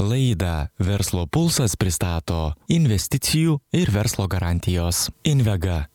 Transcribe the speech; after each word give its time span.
Laidą 0.00 0.68
Verslo 0.78 1.26
pulsas 1.26 1.76
pristato 1.80 2.52
investicijų 2.68 3.58
ir 3.76 3.92
verslo 3.94 4.26
garantijos 4.28 5.06
Invega. 5.24 5.86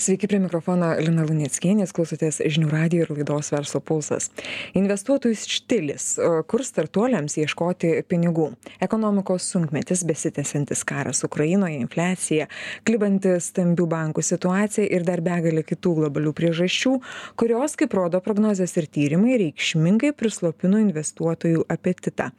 Sveiki 0.00 0.28
prie 0.30 0.38
mikrofono 0.40 0.94
Lina 1.00 1.26
Lunieckienės, 1.28 1.92
klausotės 1.92 2.40
žinių 2.40 2.70
radijo 2.72 3.04
ir 3.04 3.10
laidos 3.12 3.50
verslo 3.52 3.82
pulsas. 3.84 4.30
Investuotojų 4.78 5.36
štilis, 5.36 6.06
kur 6.48 6.64
startuoliams 6.64 7.36
ieškoti 7.42 7.92
pinigų. 8.08 8.50
Ekonomikos 8.80 9.44
sunkmetis, 9.52 10.06
besitęsiantis 10.08 10.84
karas 10.88 11.20
Ukrainoje, 11.26 11.76
infliacija, 11.82 12.48
klibanti 12.88 13.34
stambių 13.44 13.86
bankų 13.92 14.24
situacija 14.24 14.86
ir 14.88 15.04
dar 15.04 15.20
begalė 15.24 15.66
kitų 15.68 15.94
globalių 16.00 16.32
priežasčių, 16.38 16.94
kurios, 17.40 17.76
kaip 17.80 17.94
rodo 17.98 18.22
prognozės 18.24 18.76
ir 18.80 18.88
tyrimai, 18.88 19.36
reikšmingai 19.44 20.14
prislopino 20.16 20.80
investuotojų 20.80 21.66
apetitą. 21.70 22.30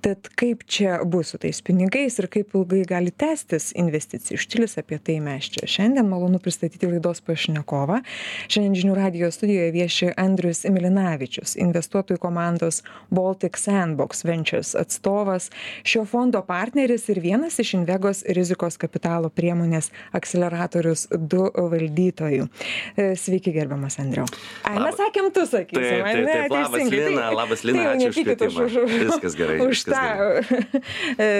Tad 0.00 0.32
kaip 0.40 0.64
čia 0.64 1.02
bus 1.04 1.34
su 1.34 1.42
tais 1.42 1.60
pinigais 1.64 2.16
ir 2.18 2.30
kaip 2.32 2.56
ilgai 2.56 2.86
gali 2.88 3.12
tęstis 3.12 3.70
investicijų 3.78 4.40
štilis, 4.40 4.78
apie 4.80 4.96
tai 5.04 5.20
mes 5.20 5.52
čia 5.52 5.68
šiandien 5.68 6.08
malonu 6.08 6.40
pristatyti 6.42 6.79
pristatyti 6.80 6.92
laidos 6.92 7.20
pašnekovą. 7.20 8.00
Šiandien 8.48 8.74
žinių 8.74 8.94
radio 8.96 9.30
studijoje 9.30 9.70
vieši 9.72 10.10
Andrius 10.16 10.64
Milinavičius, 10.64 11.56
investuotojų 11.60 12.18
komandos 12.18 12.82
Baltic 13.10 13.56
Sandbox 13.56 14.24
Ventures 14.24 14.74
atstovas, 14.74 15.50
šio 15.84 16.04
fondo 16.04 16.42
partneris 16.42 17.08
ir 17.08 17.20
vienas 17.20 17.58
iš 17.58 17.74
Invegos 17.74 18.24
rizikos 18.28 18.78
kapitalo 18.80 19.30
priemonės 19.30 19.90
akceleratorius 20.12 21.08
2 21.12 21.50
valdytojų. 21.70 22.48
E, 22.96 23.14
sveiki, 23.16 23.52
gerbiamas 23.52 23.98
Andriu. 24.00 24.26
Ai, 24.64 24.78
mes 24.80 24.96
sakėm, 24.96 25.30
tu 25.34 25.46
sakysi. 25.46 25.80
Taip, 25.80 26.04
taip, 26.04 26.26
taip, 26.26 26.50
taip, 26.50 26.56
labas 26.56 26.90
Lina, 26.90 27.20
tai, 27.20 27.36
labas 27.36 27.64
Lina, 27.64 27.84
tai 27.84 27.94
ačiū 27.96 28.10
už 28.10 28.20
kvietimą. 28.20 28.66
Už, 28.66 28.78
už, 28.84 28.96
viskas 29.04 29.38
gerai. 29.38 29.58
Už 29.60 29.74
viskas 29.74 29.94
tą 29.94 30.04
gerai. 30.08 30.82
e, 31.24 31.30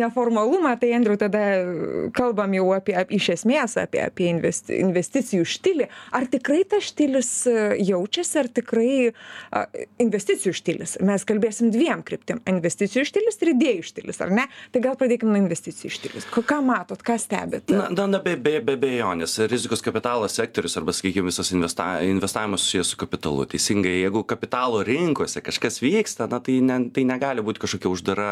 neformalumą, 0.00 0.76
tai 0.80 0.92
Andriu, 0.96 1.18
tada 1.20 1.44
kalbam 2.16 2.54
jau 2.56 2.70
apie, 2.76 2.96
apie 2.96 3.20
iš 3.20 3.32
esmės 3.38 3.76
apie, 3.80 4.02
apie 4.04 4.30
investi, 4.30 4.79
investicijų 4.80 5.46
štilį. 5.48 5.88
Ar 6.16 6.26
tikrai 6.30 6.62
tas 6.68 6.88
štilis 6.90 7.30
e, 7.50 7.56
jaučiasi, 7.90 8.38
ar 8.40 8.50
tikrai 8.60 8.92
a, 9.10 9.64
investicijų 10.02 10.54
štilis? 10.56 10.96
Mes 11.04 11.26
kalbėsim 11.28 11.72
dviem 11.74 12.04
kryptim- 12.06 12.42
investicijų 12.54 13.04
štilis 13.08 13.40
ir 13.42 13.52
idėjų 13.54 13.86
štilis, 13.90 14.20
ar 14.24 14.32
ne? 14.34 14.46
Tai 14.72 14.82
gal 14.84 14.96
pradėkime 15.00 15.34
nuo 15.34 15.42
investicijų 15.44 15.92
štilis. 15.94 16.28
Ką 16.30 16.60
matot, 16.64 17.02
ką 17.02 17.18
stebite? 17.20 17.74
Na, 17.74 17.88
na, 17.90 18.06
na 18.06 18.18
be, 18.18 18.36
be, 18.36 18.58
be 18.64 18.76
bejonės, 18.80 19.36
rizikos 19.50 19.82
kapitalo 19.84 20.28
sektorius 20.28 20.76
arba, 20.80 20.92
sakykime, 20.96 21.30
visas 21.30 21.52
investa, 21.54 22.00
investavimas 22.02 22.64
susijęs 22.64 22.92
su 22.94 22.96
kapitalu. 23.00 23.46
Teisingai, 23.50 24.00
jeigu 24.02 24.24
kapitalo 24.24 24.82
rinkose 24.86 25.42
kažkas 25.44 25.80
vyksta, 25.84 26.28
na, 26.30 26.40
tai, 26.40 26.60
ne, 26.64 26.78
tai 26.94 27.04
negali 27.08 27.44
būti 27.44 27.62
kažkokia 27.62 27.92
uždara 27.92 28.30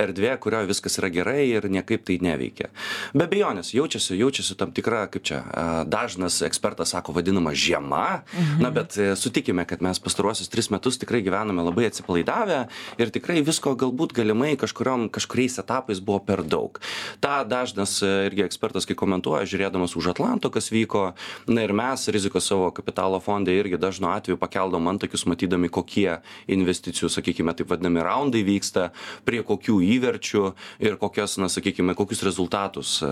erdvė, 0.00 0.36
kurioje 0.42 0.70
viskas 0.70 0.98
yra 1.00 1.10
gerai 1.12 1.46
ir 1.50 1.68
niekaip 1.72 2.04
tai 2.08 2.18
neveikia. 2.24 2.70
Be 3.14 3.28
bejonės, 3.30 3.72
jaučiasi, 3.76 4.16
jaučiasi 4.18 4.56
tam 4.58 4.72
tikra, 4.74 5.06
kaip 5.12 5.26
čia, 5.28 5.42
dažnas 5.84 6.40
ekspertas 6.46 6.92
sako, 6.94 7.12
vadinama 7.16 7.54
žiema, 7.54 8.22
mhm. 8.32 8.62
na, 8.62 8.70
bet 8.74 8.96
e, 8.98 9.12
sutikime, 9.16 9.64
kad 9.68 9.82
mes 9.82 10.00
pastaruosius 10.02 10.50
tris 10.52 10.70
metus 10.70 10.98
tikrai 11.00 11.22
gyvename 11.24 11.64
labai 11.64 11.88
atsipalaidavę 11.90 12.64
ir 13.00 13.12
tikrai 13.14 13.40
visko 13.46 13.74
galbūt 13.78 14.14
galimai 14.16 14.54
kažkuriom, 14.60 15.08
kažkuriais 15.12 15.58
etapais 15.62 16.00
buvo 16.00 16.20
per 16.26 16.44
daug. 16.44 16.80
Ta 17.20 17.42
dažnas 17.48 17.98
e, 18.02 18.12
irgi 18.28 18.46
ekspertas, 18.46 18.86
kai 18.88 18.96
komentuoja, 18.98 19.46
žiūrėdamas 19.48 19.96
už 19.98 20.12
Atlanto, 20.14 20.50
kas 20.52 20.70
vyko, 20.72 21.12
na 21.48 21.66
ir 21.66 21.74
mes 21.76 22.06
rizikos 22.12 22.48
savo 22.48 22.70
kapitalo 22.74 23.20
fondai 23.22 23.56
irgi 23.60 23.80
dažnu 23.80 24.10
atveju 24.12 24.40
pakeldom 24.40 24.90
antakius, 24.90 25.26
matydami, 25.30 25.70
kokie 25.72 26.20
investicijų, 26.52 27.10
sakykime, 27.12 27.54
taip 27.56 27.70
vadinami 27.72 28.02
raundai 28.04 28.42
vyksta, 28.46 28.90
prie 29.26 29.42
kokių 29.46 29.78
įverčių 29.96 30.44
ir 30.84 30.98
kokias, 31.00 31.38
na, 31.40 31.48
sakykime, 31.52 31.96
kokius 31.98 32.24
rezultatus 32.26 32.98
e, 33.04 33.10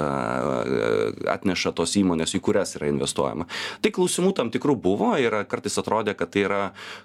atneša 1.30 1.74
tos 1.76 1.96
įmonės, 2.00 2.34
į 2.36 2.42
kurias 2.60 2.76
yra 2.76 2.88
investuojama. 2.90 3.46
Tai 3.80 3.92
klausimų 3.94 4.32
tam 4.36 4.50
tikrų 4.52 4.76
buvo 4.80 5.14
ir 5.18 5.32
kartais 5.48 5.78
atrodė, 5.80 6.14
kad 6.14 6.30
tai 6.30 6.44
yra 6.44 6.60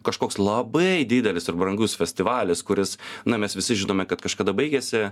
kažkoks 0.05 0.37
labai 0.39 1.05
didelis 1.07 1.47
ir 1.47 1.55
brangus 1.55 1.95
festivalis, 1.95 2.63
kuris, 2.63 2.97
na, 3.25 3.37
mes 3.37 3.55
visi 3.55 3.75
žinome, 3.75 4.05
kad 4.05 4.21
kažkada 4.21 4.53
baigėsi, 4.53 5.11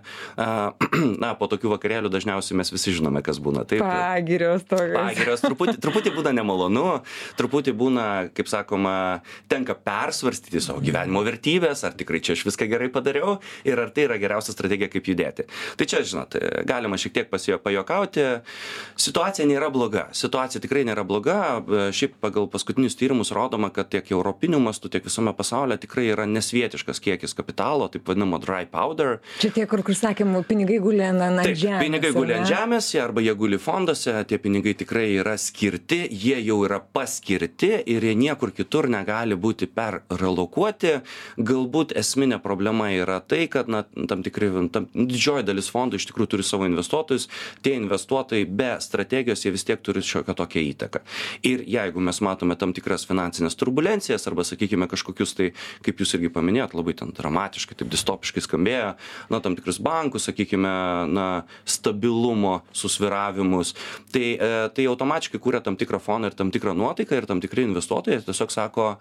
na, 1.23 1.33
po 1.35 1.47
tokių 1.47 1.73
vakarėlių 1.75 2.11
dažniausiai 2.11 2.57
mes 2.57 2.71
visi 2.73 2.93
žinome, 2.97 3.23
kas 3.23 3.39
būna. 3.39 3.65
Taip, 3.67 3.83
Pagirios 3.83 4.65
tokios. 4.67 4.97
Pagirios, 4.97 5.43
truputį, 5.43 5.77
truputį 5.81 6.13
būna 6.17 6.33
nemalonu, 6.35 7.01
truputį 7.39 7.75
būna, 7.77 8.07
kaip 8.35 8.51
sakoma, 8.51 8.95
tenka 9.51 9.75
persvarstyti 9.77 10.61
savo 10.63 10.83
gyvenimo 10.83 11.23
vertybės, 11.25 11.85
ar 11.87 11.95
tikrai 11.97 12.21
čia 12.23 12.35
aš 12.37 12.45
viską 12.49 12.67
gerai 12.71 12.89
padariau 12.93 13.37
ir 13.67 13.79
ar 13.79 13.93
tai 13.95 14.07
yra 14.09 14.19
geriausia 14.21 14.55
strategija, 14.55 14.91
kaip 14.91 15.07
judėti. 15.07 15.47
Tai 15.79 15.87
čia, 15.89 16.03
žinot, 16.05 16.37
galima 16.67 16.99
šiek 16.99 17.15
tiek 17.15 17.31
pasijo 17.31 17.59
pajokauti. 17.63 18.27
Situacija 18.99 19.47
nėra 19.49 19.71
bloga. 19.73 20.07
Situacija 20.15 20.32
tikrai 20.33 20.83
nėra 20.87 21.03
bloga. 21.05 21.61
Šiaip 21.93 22.17
pagal 22.23 22.47
paskutinius 22.51 22.97
tyrimus 22.97 23.31
rodoma, 23.35 23.69
kad 23.73 23.89
tiek 23.93 24.09
europiniu 24.11 24.59
mastu, 24.63 24.89
tiek 24.89 25.03
visame 25.05 25.33
pasaulyje 25.35 25.83
tikrai 25.85 26.07
yra 26.13 26.25
nesvietiškas 26.29 27.01
kiekis 27.03 27.35
kapitalo, 27.37 27.87
taip 27.91 28.07
vadinamo 28.07 28.39
dry 28.41 28.65
powder. 28.69 29.19
Čia 29.41 29.51
tie, 29.53 29.65
kur, 29.69 29.83
kur 29.85 29.95
sakėm, 29.97 30.33
pinigai 30.47 30.79
guli 30.83 31.03
ant 31.05 31.21
ant 31.21 31.43
Taip, 31.43 31.57
žemės. 31.59 31.83
pinigai 31.83 32.11
guli 32.15 32.35
ant 32.37 32.49
žemės 32.49 32.89
arba 33.03 33.23
jie 33.23 33.35
guli 33.37 33.59
fonduose, 33.61 34.13
tie 34.29 34.39
pinigai 34.41 34.73
tikrai 34.79 35.05
yra 35.19 35.35
skirti, 35.37 36.03
jie 36.09 36.39
jau 36.43 36.59
yra 36.65 36.79
paskirti 36.81 37.71
ir 37.93 38.05
jie 38.07 38.15
niekur 38.17 38.53
kitur 38.55 38.89
negali 38.91 39.35
būti 39.35 39.69
perrelokuoti. 39.69 40.95
Galbūt 41.37 41.93
esminė 41.99 42.39
problema 42.43 42.89
yra 42.93 43.19
tai, 43.21 43.45
kad 43.51 43.69
na, 43.71 43.83
tam 44.09 44.23
tikri, 44.25 44.49
tam, 44.73 44.89
didžioji 44.93 45.47
dalis 45.47 45.69
fondų 45.73 45.99
iš 45.99 46.09
tikrųjų 46.09 46.33
turi 46.35 46.47
savo 46.47 46.67
investuotojus, 46.69 47.29
tie 47.65 47.75
investuotojai 47.79 48.45
be 48.49 48.73
strategijos 48.83 49.45
jie 49.45 49.53
vis 49.53 49.67
tiek 49.67 49.81
turi 49.83 50.03
šiokią 50.23 50.35
tokią 50.35 50.63
įtaką. 50.71 51.01
Ir 51.43 51.63
jeigu 51.67 51.99
mes 51.99 52.21
matome 52.21 52.55
tam 52.55 52.73
tikras 52.73 53.05
finansinės 53.05 53.55
turbulencijas 53.55 54.27
arba, 54.27 54.43
sakykime, 54.43 54.87
kažkokius 54.87 55.35
tai, 55.35 55.51
kaip 55.83 55.99
jūs 55.99 56.15
irgi 56.15 56.31
paminėjot, 56.33 56.73
labai 56.73 56.93
ten 56.93 57.11
dramatiškai, 57.13 57.75
taip 57.75 57.91
distopiškai 57.91 58.43
skambėjo, 58.43 58.95
na, 59.29 59.41
tam 59.43 59.55
tikrus 59.55 59.79
bankus, 59.83 60.27
sakykime, 60.29 60.73
na, 61.11 61.27
stabilumo 61.65 62.61
susviravimus, 62.73 63.75
tai, 64.13 64.37
e, 64.37 64.51
tai 64.73 64.87
automatiškai 64.87 65.41
kūrė 65.41 65.63
tam 65.63 65.77
tikrą 65.77 65.99
foną 65.99 66.31
ir 66.31 66.37
tam 66.37 66.51
tikrą 66.51 66.75
nuotaiką 66.77 67.17
ir 67.17 67.27
tam 67.29 67.41
tikri 67.43 67.67
investuotojai 67.67 68.23
tiesiog 68.23 68.51
sako, 68.53 68.93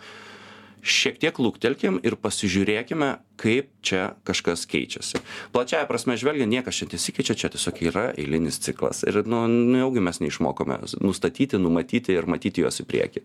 šiek 0.82 1.20
tiek 1.22 1.38
lūktelkim 1.38 2.00
ir 2.02 2.16
pasižiūrėkime, 2.18 3.14
kaip 3.40 3.70
čia 3.86 4.12
kažkas 4.26 4.64
keičiasi. 4.70 5.20
Plačiaja 5.54 5.86
prasme 5.88 6.16
žvelgiant, 6.18 6.50
niekas 6.50 6.78
čia 6.78 6.88
nesikeičia, 6.90 7.36
čia 7.38 7.50
tiesiog 7.54 7.80
yra 7.86 8.04
eilinis 8.18 8.58
ciklas. 8.62 9.02
Ir, 9.06 9.22
nu, 9.26 9.44
neugi 9.46 10.02
mes 10.04 10.20
neišmokome 10.22 10.78
nustatyti, 11.02 11.58
numatyti 11.62 12.14
ir 12.14 12.28
matyti 12.30 12.66
juos 12.66 12.82
į 12.82 12.86
priekį. 12.90 13.24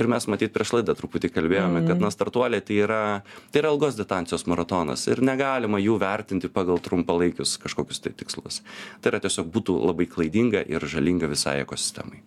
Ir 0.00 0.10
mes 0.12 0.28
matyt 0.30 0.54
prieš 0.54 0.76
laidą 0.76 0.96
truputį 0.98 1.32
kalbėjome, 1.34 1.84
kad, 1.88 2.00
na, 2.00 2.12
startuoliai 2.14 2.64
tai 2.64 2.80
yra, 2.84 3.02
tai 3.52 3.64
yra 3.64 3.74
ilgos 3.74 3.98
distancijos 3.98 4.46
maratonas 4.48 5.08
ir 5.08 5.24
negalima 5.24 5.80
jų 5.82 5.98
vertinti 6.00 6.52
pagal 6.52 6.80
trumpalaikius 6.84 7.58
kažkokius 7.60 8.04
tai 8.04 8.16
tikslus. 8.16 8.62
Tai 9.02 9.14
yra 9.14 9.24
tiesiog 9.24 9.52
būtų 9.52 9.80
labai 9.90 10.08
klaidinga 10.08 10.64
ir 10.68 10.84
žalinga 10.88 11.30
visai 11.32 11.60
ekosistemai 11.64 12.24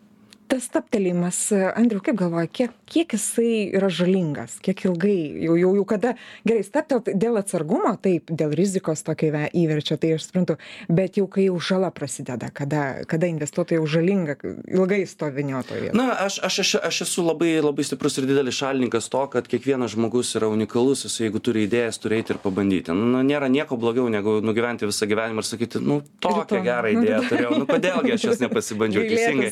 tas 0.51 0.67
stabtelėjimas 0.69 1.39
andriau 1.79 2.03
kaip 2.05 2.19
galvoji 2.21 2.51
kiek 2.61 2.77
kiek 2.91 3.15
jisai 3.15 3.71
yra 3.71 3.89
žalingas 3.89 4.59
kiek 4.63 4.85
ilgai 4.89 5.17
jau 5.47 5.57
jau 5.59 5.73
jau 5.79 5.87
kada 5.87 6.13
gerai 6.45 6.65
stabtelt 6.67 7.09
dėl 7.15 7.39
atsargumo 7.41 7.95
taip 8.03 8.29
dėl 8.29 8.53
rizikos 8.57 9.05
tokio 9.07 9.31
įve 9.31 9.47
įverčio 9.63 9.97
tai 10.01 10.13
aš 10.17 10.27
suprantu 10.29 10.59
bet 10.91 11.17
jau 11.17 11.27
kai 11.31 11.47
jau 11.47 11.57
žala 11.71 11.91
prasideda 11.95 12.51
kada 12.53 13.05
kada 13.07 13.31
investuotojui 13.31 13.81
jau 13.81 13.91
žalinga 13.97 14.37
ilgai 14.43 15.03
stoviniuot 15.07 15.71
toj 15.71 15.83
vietoj 15.85 15.97
Na, 15.97 16.15
aš, 16.25 16.39
aš, 16.43 16.59
aš, 16.63 16.71
aš 16.87 17.01
esu 17.05 17.23
labai, 17.25 17.51
labai 17.63 17.85
stiprus 17.85 18.17
ir 18.19 18.27
didelis 18.29 18.57
šalininkas 18.57 19.09
to, 19.11 19.21
kad 19.33 19.47
kiekvienas 19.49 19.93
žmogus 19.95 20.33
yra 20.39 20.49
unikalus, 20.51 21.05
jis 21.05 21.17
jeigu 21.25 21.41
turi 21.43 21.65
idėjas, 21.67 21.99
turi 22.01 22.19
eiti 22.19 22.35
ir 22.35 22.41
pabandyti. 22.43 22.95
Nu, 22.95 23.21
nėra 23.25 23.49
nieko 23.51 23.77
blogiau, 23.81 24.07
negu 24.11 24.37
nugyventi 24.43 24.89
visą 24.89 25.07
gyvenimą 25.09 25.43
ir 25.43 25.47
sakyti, 25.47 25.81
nu, 25.83 26.01
tokią 26.23 26.61
gerą 26.65 26.93
idėją 26.95 27.21
turėjau, 27.29 27.53
nu, 27.61 27.67
kodėlgi 27.69 28.15
aš 28.15 28.27
jos 28.29 28.43
nepasibandžiau 28.43 29.05
teisingai. 29.11 29.51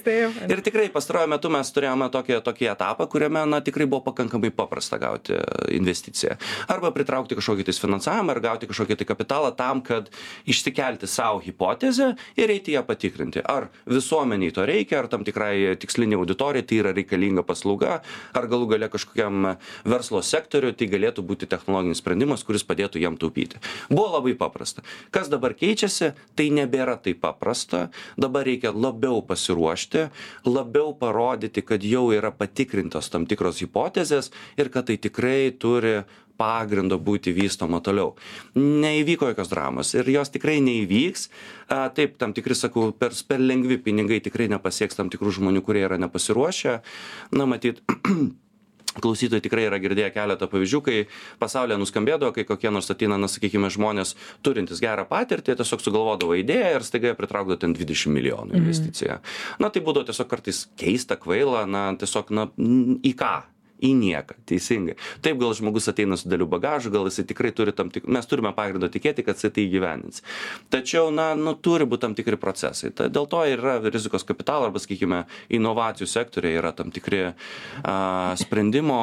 Ir 0.49 0.63
tikrai 0.65 0.88
pastaruoju 0.93 1.29
metu 1.31 1.51
mes 1.53 1.71
turėjome 1.75 2.09
tokį, 2.13 2.39
tokį 2.45 2.69
etapą, 2.73 3.07
kuriame, 3.11 3.43
na, 3.49 3.59
tikrai 3.65 3.87
buvo 3.89 4.01
pakankamai 4.09 4.51
paprasta 4.55 4.99
gauti 5.01 5.37
investiciją. 5.75 6.37
Arba 6.71 6.91
pritraukti 6.95 7.37
kažkokį 7.39 7.67
tais 7.67 7.81
finansavimą, 7.81 8.35
ar 8.35 8.41
gauti 8.43 8.69
kažkokį 8.69 8.99
tai 8.99 9.07
kapitalą 9.09 9.51
tam, 9.57 9.83
kad 9.85 10.09
išsikelti 10.49 11.09
savo 11.09 11.41
hipotezę 11.43 12.13
ir 12.39 12.53
eiti 12.53 12.75
ją 12.75 12.83
patikrinti. 12.87 13.43
Ar 13.43 13.69
visuomeniai 13.89 14.53
to 14.55 14.65
reikia, 14.69 15.01
ar 15.03 15.09
tam 15.11 15.25
tikrai 15.27 15.75
tiksliniai 15.79 16.19
auditorijai 16.21 16.65
tai 16.69 16.81
yra 16.83 16.93
reikalinga 16.95 17.43
paslauga, 17.47 17.99
ar 18.33 18.49
galų 18.51 18.71
gale 18.73 18.89
kažkokiam 18.91 19.53
verslo 19.87 20.23
sektoriui 20.25 20.75
tai 20.77 20.89
galėtų 20.91 21.25
būti 21.27 21.49
technologinis 21.49 22.01
sprendimas, 22.01 22.45
kuris 22.47 22.65
padėtų 22.67 23.03
jam 23.03 23.19
taupyti. 23.19 23.59
Buvo 23.91 24.15
labai 24.17 24.35
paprasta. 24.39 24.85
Kas 25.11 25.29
dabar 25.31 25.55
keičiasi, 25.57 26.13
tai 26.39 26.49
nebėra 26.55 26.97
taip 27.03 27.21
paprasta. 27.23 27.89
Dabar 28.19 28.47
reikia 28.47 28.71
labiau 28.71 29.19
pasiruošti, 29.25 30.07
labiau 30.47 30.78
parodyti, 30.99 31.63
kad 31.65 31.83
jau 31.85 32.07
yra 32.15 32.31
patikrintos 32.35 33.11
tam 33.13 33.27
tikros 33.29 33.61
hipotezės 33.63 34.31
ir 34.59 34.71
kad 34.73 34.89
tai 34.89 34.97
tikrai 35.01 35.51
turi 35.59 35.99
pagrindo 36.39 36.95
būti 37.03 37.33
vystoma 37.35 37.81
toliau. 37.83 38.13
Neįvyko 38.55 39.33
jokios 39.33 39.51
dramos 39.51 39.91
ir 39.97 40.07
jos 40.13 40.31
tikrai 40.31 40.59
neįvyks. 40.63 41.27
Taip, 41.97 42.15
tam 42.21 42.33
tikri, 42.37 42.55
sakau, 42.55 42.93
per, 42.95 43.15
per 43.27 43.43
lengvi 43.43 43.79
pinigai 43.83 44.21
tikrai 44.23 44.47
nepasieks 44.55 44.99
tam 44.99 45.11
tikrų 45.11 45.35
žmonių, 45.39 45.63
kurie 45.65 45.83
yra 45.87 45.99
nepasiruošę. 45.99 46.77
Na, 47.35 47.49
matyt, 47.49 47.83
klausytojai 48.97 49.43
tikrai 49.45 49.67
yra 49.69 49.77
girdėję 49.81 50.09
keletą 50.15 50.47
pavyzdžių 50.49 50.81
kai 50.85 50.97
pasaulyje 51.41 51.77
nuskambėdavo 51.81 52.33
kai 52.35 52.45
kokie 52.49 52.71
nors 52.73 52.89
ateina 52.89 53.17
na 53.21 53.29
sakykime 53.29 53.69
žmonės 53.69 54.15
turintys 54.45 54.81
gerą 54.81 55.05
patirtį 55.09 55.55
tiesiog 55.59 55.83
sugalvodavo 55.85 56.33
idėją 56.39 56.73
ir 56.79 56.87
staiga 56.87 57.11
jie 57.11 57.19
pritraukdavo 57.19 57.59
ten 57.61 57.73
dvidešim 57.77 58.15
milijonų 58.17 58.55
Mhm. 58.55 58.63
investiciją 58.63 59.19
na 59.59 59.69
tai 59.69 59.81
būdavo 59.85 60.09
tiesiog 60.09 60.27
kartais 60.31 60.65
keista 60.79 61.15
kvaila 61.21 61.65
na 61.69 61.93
tiesiog 61.95 62.31
na 62.31 62.47
į 62.57 63.13
ką 63.15 63.35
į 63.83 63.93
nieką 63.95 64.37
teisingai. 64.49 64.95
Taip 65.23 65.39
gal 65.41 65.53
žmogus 65.57 65.89
ateina 65.91 66.17
su 66.19 66.27
dideliu 66.27 66.47
bagažu 66.49 66.91
gal 66.93 67.07
jisai 67.07 67.25
tikrai 67.29 67.51
turi 67.55 67.73
tam 67.75 67.91
tik 67.93 68.07
mes 68.07 68.27
turime 68.29 68.51
pagrindo 68.55 68.89
tikėti 68.91 69.23
kad 69.25 69.39
jisai 69.39 69.51
tai 69.55 69.65
įgyvendins. 69.67 70.23
Tačiau 70.73 71.13
na 71.15 71.31
nu 71.39 71.55
turi 71.55 71.87
būt 71.89 72.03
tam 72.03 72.15
tikri 72.17 72.39
procesai. 72.39 72.91
Ta 72.95 73.07
dėl 73.11 73.29
to 73.31 73.41
ir 73.47 73.59
yra 73.61 73.77
rizikos 73.87 74.25
kapitalo 74.27 74.67
arba 74.69 74.81
sakykime 74.81 75.23
inovacijų 75.55 76.09
sektoriai 76.09 76.59
yra 76.59 76.73
tam 76.75 76.91
tikri 76.95 77.21
a 77.83 78.35
sprendimo 78.39 78.99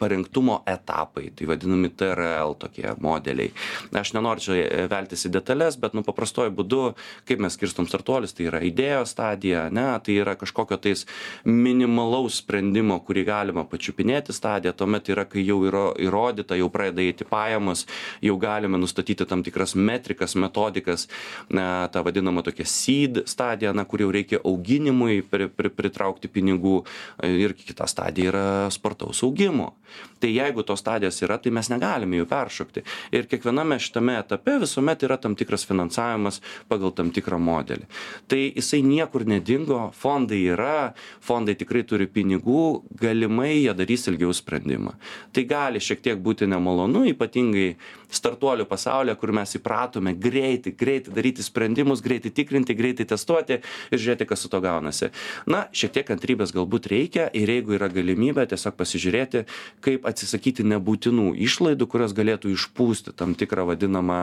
parengtumo 0.00 0.60
etapai 0.68 1.30
tai 1.36 1.48
vadinami 1.50 1.92
trl 1.96 2.54
tokie 2.60 2.94
modeliai. 3.00 3.52
Aš 3.96 4.14
nenoriu 4.16 4.44
čia 4.44 4.86
veltis 4.90 5.26
į 5.26 5.32
detales 5.38 5.78
bet 5.80 5.96
nu 5.96 6.04
paprastuoju 6.06 6.54
būdu 6.60 6.82
kaip 7.28 7.42
mes 7.42 7.56
skirstom 7.56 7.88
startuolius 7.88 8.36
tai 8.36 8.48
yra 8.50 8.62
idėjos 8.64 9.14
stadija 9.14 9.66
ane 9.68 9.88
tai 10.04 10.20
yra 10.20 10.36
kažkokio 10.40 10.78
tais 10.80 11.06
minimalaus 11.44 12.40
sprendimo 12.40 13.00
kurį 13.04 13.24
galima 13.28 13.64
pačiupinėti 13.68 14.09
stadija 14.34 14.72
tuomet 14.72 15.08
yra 15.12 15.24
kai 15.28 15.44
jau 15.46 15.60
yra 15.68 15.84
įrodyta 16.00 16.58
jau 16.58 16.70
pradeda 16.72 17.04
eiti 17.04 17.26
pajamos 17.28 17.86
jau 18.24 18.36
galime 18.40 18.78
nustatyti 18.80 19.26
tam 19.28 19.44
tikras 19.46 19.74
metrikas 19.74 20.36
metodikas 20.36 21.08
na 21.48 21.88
tą 21.92 22.04
vadinamą 22.06 22.44
tokią 22.46 22.66
seed 22.66 23.22
stadiją 23.26 23.74
na 23.74 23.84
kur 23.84 24.04
jau 24.04 24.10
reikia 24.12 24.42
auginimui 24.44 25.22
pri 25.22 25.48
pri 25.48 25.70
pritraukti 25.70 26.28
pinigų 26.28 26.80
ir 27.26 27.54
kita 27.58 27.86
stadija 27.90 28.30
yra 28.30 28.46
spartaus 28.70 29.22
augimo. 29.26 29.74
Tai 30.20 30.30
jeigu 30.30 30.62
tos 30.62 30.82
stadijos 30.82 31.18
yra 31.24 31.38
tai 31.40 31.52
mes 31.54 31.70
negalime 31.72 32.20
jų 32.20 32.26
peršokti. 32.30 32.84
Ir 33.16 33.26
kiekviename 33.30 33.78
šitame 33.80 34.18
etape 34.20 34.58
visuomet 34.62 35.02
yra 35.06 35.16
tam 35.20 35.34
tikras 35.38 35.64
finansavimas 35.68 36.40
pagal 36.68 36.92
tam 36.96 37.10
tikrą 37.14 37.40
modelį. 37.40 37.88
Tai 38.30 38.40
jisai 38.40 38.82
niekur 38.86 39.24
nedingo 39.26 39.90
fondai 39.96 40.42
yra 40.54 40.92
fondai 41.24 41.56
tikrai 41.58 41.82
turi 41.88 42.06
pinigų 42.06 42.84
galimai 43.00 43.54
jie 43.62 43.74
darys 43.76 43.99
ilgiau 44.10 44.32
sprendimą. 44.36 44.94
Tai 45.34 45.44
gali 45.50 45.82
šiek 45.82 46.00
tiek 46.04 46.20
būti 46.22 46.48
nemalonu 46.50 47.04
ypatingai 47.10 47.74
startuolių 48.10 48.66
pasaulyje 48.70 49.14
kur 49.20 49.32
mes 49.36 49.54
įpratome 49.58 50.14
greitai 50.18 50.72
greitai 50.76 51.14
daryti 51.14 51.44
sprendimus 51.46 52.02
greitai 52.02 52.32
tikrinti 52.34 52.74
greitai 52.74 53.06
testuoti 53.12 53.60
ir 53.60 53.98
žiūrėti 54.02 54.26
kas 54.30 54.42
su 54.44 54.50
tuo 54.50 54.60
gaunasi. 54.64 55.10
Na 55.50 55.66
šiek 55.72 55.94
tiek 55.94 56.08
kantrybės 56.10 56.54
galbūt 56.56 56.90
reikia 56.90 57.28
ir 57.36 57.50
jeigu 57.54 57.76
yra 57.78 57.90
galimybė 57.92 58.48
tiesiog 58.50 58.76
pasižiūrėti 58.80 59.44
kaip 59.84 60.08
atsisakyti 60.10 60.66
nebūtinų 60.72 61.34
išlaidų 61.46 61.86
kurios 61.90 62.14
galėtų 62.16 62.54
išpūsti 62.56 63.14
tam 63.18 63.36
tikrą 63.38 63.68
vadinamą 63.70 64.20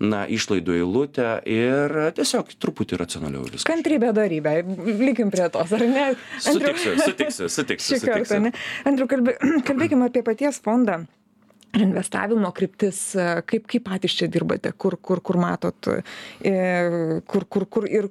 na 0.00 0.24
išlaidų 0.30 0.76
eilutę 0.80 1.28
ir 1.48 1.96
tiesiog 2.16 2.52
truputį 2.60 3.00
racionaliau 3.00 3.46
viską 3.48 3.70
Kantrybė 3.72 4.12
darybė, 4.16 4.54
likim 5.00 5.30
prie 5.32 5.48
tos, 5.52 5.72
ar 5.76 5.84
ne? 5.88 6.06
sutiksiu 6.42 6.94
sutiksiu 7.00 7.48
sutiksiu 7.52 7.96
Šį 7.96 8.00
kartą, 8.04 8.24
sutiksiu. 8.26 8.40
ne? 8.44 8.52
Andriu, 9.06 9.36
kalbė, 9.36 9.62
kalbėkime 9.68 10.10
apie 10.10 10.22
paties 10.26 10.60
fondą. 10.62 11.04
ir 11.76 11.82
Investavimo 11.84 12.50
kryptis, 12.56 13.14
kaip, 13.46 13.66
kaip 13.68 13.84
patys 13.84 14.14
čia 14.16 14.28
dirbate, 14.32 14.72
kur, 14.72 14.96
kur, 14.96 15.20
kur 15.20 15.36
matot, 15.36 15.90
e, 16.40 17.20
kur, 17.26 17.44
kur, 17.44 17.66
kur 17.66 17.86
ir 17.88 18.08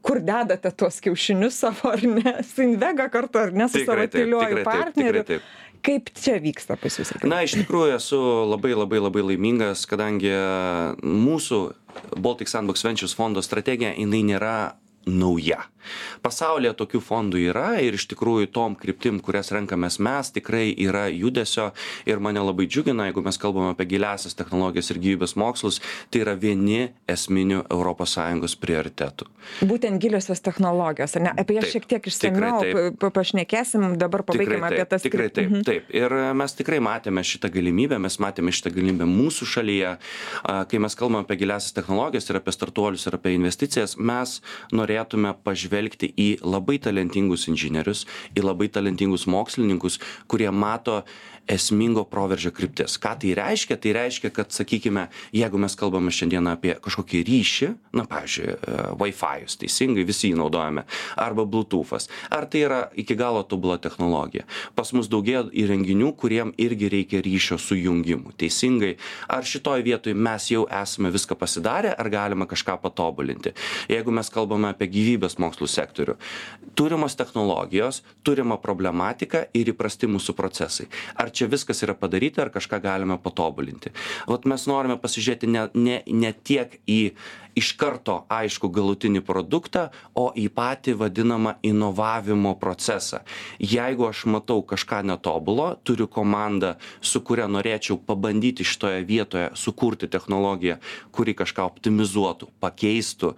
kur 0.00 0.20
dedate 0.24 0.70
tuos 0.72 1.00
kiaušinius 1.04 1.58
savo, 1.60 1.90
ar 1.92 2.04
ne, 2.06 2.38
su 2.46 2.62
Invega 2.64 3.08
kartu, 3.12 3.42
ar 3.42 3.52
ne, 3.52 3.66
su 3.68 3.82
savo 3.84 3.98
taip, 4.06 4.14
tyliuoju 4.14 4.60
taip, 4.60 4.68
partneriu. 4.68 5.24
tikrai 5.24 5.40
taip. 5.40 5.50
Kaip 5.80 6.10
čia 6.16 6.36
vyksta 6.40 6.76
pas 6.76 6.96
jūs? 7.00 7.10
Na, 7.24 7.40
iš 7.44 7.56
tikrųjų 7.56 7.94
esu 7.96 8.20
labai 8.48 8.74
labai 8.76 9.00
labai 9.00 9.22
laimingas, 9.32 9.86
kadangi 9.88 10.32
mūsų 11.00 11.60
Baltic 12.20 12.52
Sandbox 12.52 12.84
Ventures 12.84 13.16
fondo 13.16 13.40
strategija, 13.44 13.94
jinai 13.96 14.20
nėra 14.28 14.56
nauja. 15.08 15.64
Pasaulyje 16.24 16.72
tokių 16.78 17.00
fondų 17.04 17.40
yra 17.50 17.80
ir 17.82 17.96
iš 17.96 18.06
tikrųjų 18.12 18.50
tom 18.52 18.74
kryptim, 18.78 19.20
kurias 19.24 19.50
renkamės 19.54 19.98
mes, 20.02 20.30
tikrai 20.34 20.68
yra 20.76 21.06
judesio 21.08 21.70
ir 22.06 22.20
mane 22.20 22.42
labai 22.44 22.66
džiugina, 22.68 23.08
jeigu 23.08 23.22
mes 23.24 23.38
kalbame 23.40 23.72
apie 23.74 23.86
giliasias 23.94 24.36
technologijas 24.38 24.90
ir 24.92 25.00
gyvybės 25.00 25.36
mokslus, 25.40 25.80
tai 26.10 26.24
yra 26.24 26.34
vieni 26.36 26.90
esminių 27.08 27.64
ES 27.70 28.56
prioritetų. 28.60 29.26
Būtent 29.64 30.00
giliosios 30.02 30.40
technologijos, 30.44 31.16
ar 31.16 31.22
ne? 31.22 31.32
Apie 31.40 31.56
jas 31.56 31.70
šiek 31.72 31.86
tiek 31.88 32.06
išsamiau 32.10 32.92
pašnekėsim, 33.00 33.96
dabar 34.00 34.22
pabaigime 34.26 34.68
apie 34.68 34.84
tas 34.88 35.02
Tikrai 35.02 35.30
taip, 35.30 35.48
Mhm. 35.50 35.62
taip. 35.64 35.88
Ir 35.94 36.12
e, 36.12 36.32
mes 36.34 36.52
tikrai 36.54 36.78
matėme 36.84 37.22
šitą 37.24 37.50
galimybę, 37.50 37.98
mes 37.98 38.18
matėme 38.20 38.52
šitą 38.52 38.70
galimybę 38.74 39.06
mūsų 39.08 39.46
šalyje, 39.54 39.96
kai 40.44 40.78
mes 40.78 40.94
kalbame 40.94 41.24
apie 41.24 41.36
giliasias 41.40 41.72
technologijas 41.72 42.28
ir 42.30 42.36
apie 42.36 42.52
startuolius 42.52 43.06
ir 43.06 43.14
apie 43.16 43.34
investicijas, 43.34 43.96
mes 43.96 44.40
norėtume 44.72 45.34
pažvelgti 45.44 45.69
į 45.70 46.28
labai 46.42 46.78
talentingus 46.82 47.48
inžinierius, 47.50 48.06
į 48.36 48.44
labai 48.44 48.70
talentingus 48.72 49.26
mokslininkus, 49.30 50.00
kurie 50.30 50.50
mato 50.50 51.02
esmingo 51.50 52.04
proveržio 52.04 52.52
kryptis. 52.54 52.96
Ką 53.00 53.16
tai 53.20 53.34
reiškia? 53.34 53.76
Tai 53.80 53.92
reiškia, 53.96 54.30
kad, 54.34 54.52
sakykime, 54.54 55.08
jeigu 55.34 55.58
mes 55.60 55.74
kalbame 55.78 56.12
šiandieną 56.14 56.54
apie 56.54 56.76
kažkokį 56.82 57.22
ryšį, 57.26 57.70
na, 57.98 58.04
pavyzdžiui, 58.10 58.46
e, 58.54 58.84
Wi-Fi, 59.00 59.48
teisingai 59.62 60.04
visi 60.06 60.30
jį 60.30 60.38
naudojame, 60.38 60.84
arba 61.18 61.46
Bluetooth'as, 61.50 62.06
ar 62.30 62.46
tai 62.50 62.64
yra 62.68 62.80
iki 62.94 63.16
galo 63.18 63.42
tobula 63.42 63.80
technologija. 63.82 64.46
Pas 64.78 64.92
mus 64.94 65.10
daugėja 65.10 65.48
įrenginių, 65.50 66.12
kuriem 66.20 66.54
irgi 66.60 66.90
reikia 66.92 67.22
ryšio 67.24 67.58
sujungimų. 67.58 68.36
Teisingai, 68.40 68.94
ar 69.28 69.46
šitoje 69.46 69.84
vietoje 69.86 70.14
mes 70.14 70.50
jau 70.52 70.66
esame 70.70 71.10
viską 71.10 71.38
pasidarę, 71.40 71.94
ar 71.96 72.12
galima 72.12 72.46
kažką 72.50 72.78
patobulinti. 72.84 73.54
Jeigu 73.90 74.14
mes 74.14 74.30
kalbame 74.30 74.70
apie 74.70 74.90
gyvybės 74.90 75.38
mokslų 75.42 75.59
sektorių, 75.68 76.16
turimos 76.78 77.16
technologijos, 77.18 78.02
turima 78.22 78.56
problematika 78.60 79.44
ir 79.54 79.72
įprasti 79.72 80.08
mūsų 80.10 80.36
procesai. 80.38 80.88
Ar 81.20 81.32
čia 81.34 81.50
viskas 81.50 81.82
yra 81.84 81.96
padaryta, 81.98 82.44
ar 82.46 82.52
kažką 82.54 82.80
galime 82.84 83.18
patobulinti. 83.20 83.92
Vat 84.30 84.48
mes 84.48 84.66
norime 84.70 84.96
pasižiūrėti 85.00 85.50
ne, 85.50 85.66
ne, 85.74 86.02
ne 86.06 86.32
tiek 86.32 86.80
į 86.88 87.00
iš 87.58 87.72
karto 87.80 88.24
aišku 88.30 88.70
galutinį 88.72 89.22
produktą, 89.26 89.88
o 90.14 90.30
į 90.36 90.48
patį 90.54 90.96
vadinamą 91.00 91.56
inovavimo 91.66 92.54
procesą. 92.60 93.22
Jeigu 93.58 94.08
aš 94.10 94.24
matau 94.30 94.62
kažką 94.66 95.02
netobulo, 95.10 95.72
turiu 95.84 96.08
komandą, 96.10 96.76
su 97.00 97.22
kuria 97.24 97.48
norėčiau 97.50 97.98
pabandyti 98.06 98.66
šitoje 98.66 99.04
vietoje 99.08 99.50
sukurti 99.54 100.10
technologiją, 100.10 100.78
kuri 101.14 101.36
kažką 101.38 101.66
optimizuotų, 101.70 102.50
pakeistų, 102.62 103.34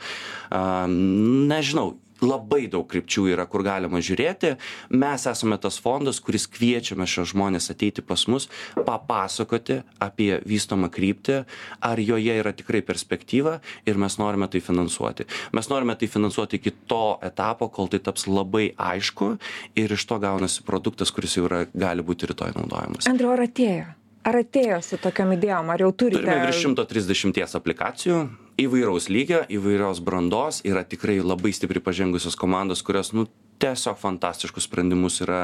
nežinau, 1.53 1.93
labai 2.23 2.67
daug 2.71 2.87
krypčių 2.89 3.27
yra, 3.35 3.47
kur 3.51 3.65
galima 3.67 4.01
žiūrėti. 4.03 4.55
Mes 4.95 5.27
esame 5.29 5.59
tas 5.63 5.79
fondas, 5.83 6.21
kuris 6.23 6.47
kviečiame 6.51 7.07
šios 7.09 7.33
žmonės 7.33 7.71
ateiti 7.75 8.05
pas 8.07 8.25
mus, 8.31 8.49
papasakoti 8.79 9.81
apie 10.03 10.37
vystomą 10.49 10.91
kryptį, 10.93 11.43
ar 11.83 12.03
joje 12.03 12.39
yra 12.39 12.55
tikrai 12.57 12.83
perspektyva 12.87 13.59
ir 13.89 13.99
mes 14.03 14.19
norime 14.21 14.49
tai 14.53 14.61
finansuoti. 14.65 15.27
Mes 15.57 15.71
norime 15.73 15.97
tai 15.99 16.11
finansuoti 16.11 16.61
iki 16.61 16.75
to 16.91 17.19
etapo, 17.25 17.71
kol 17.73 17.91
tai 17.93 18.03
taps 18.05 18.29
labai 18.31 18.71
aišku 18.77 19.33
ir 19.79 19.97
iš 19.97 20.07
to 20.11 20.19
gaunasi 20.23 20.67
produktas, 20.67 21.15
kuris 21.15 21.39
jau 21.39 21.47
yra, 21.49 21.65
gali 21.73 22.05
būti 22.07 22.31
rytoj 22.31 22.55
naudojamas. 22.59 23.11
Andriu, 23.11 23.33
ar 23.35 23.47
atėjo? 23.47 23.91
Ar 24.23 24.39
atėjo 24.39 24.79
su 24.87 25.01
tokiam 25.03 25.33
idėjom, 25.35 25.73
ar 25.75 25.83
jau 25.83 25.91
turite? 26.05 26.39
Virš 26.47 26.63
130 26.69 27.59
aplikacijų 27.59 28.19
įvairaus 28.63 29.09
lygio, 29.13 29.43
įvairios 29.53 30.03
brandos, 30.05 30.63
yra 30.69 30.85
tikrai 30.89 31.21
labai 31.23 31.53
stipriai 31.55 31.85
pažengusios 31.85 32.37
komandos, 32.39 32.83
kurios, 32.87 33.13
nu, 33.17 33.27
tiesiog 33.63 33.99
fantastiškus 34.01 34.67
sprendimus 34.67 35.21
yra 35.23 35.43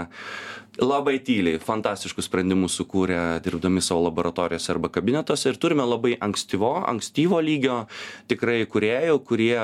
labai 0.82 1.18
tyliai, 1.24 1.60
fantastiškus 1.62 2.26
sprendimus 2.26 2.78
sukūrė 2.80 3.20
dirbdami 3.44 3.82
savo 3.84 4.04
laboratorijose 4.08 4.72
arba 4.74 4.90
kabinetuose 4.94 5.52
ir 5.52 5.60
turime 5.62 5.86
labai 5.86 6.16
ankstyvo, 6.24 6.74
ankstyvo 6.90 7.40
lygio 7.44 7.84
tikrai 8.30 8.64
kuriejų, 8.70 9.22
kurie 9.28 9.54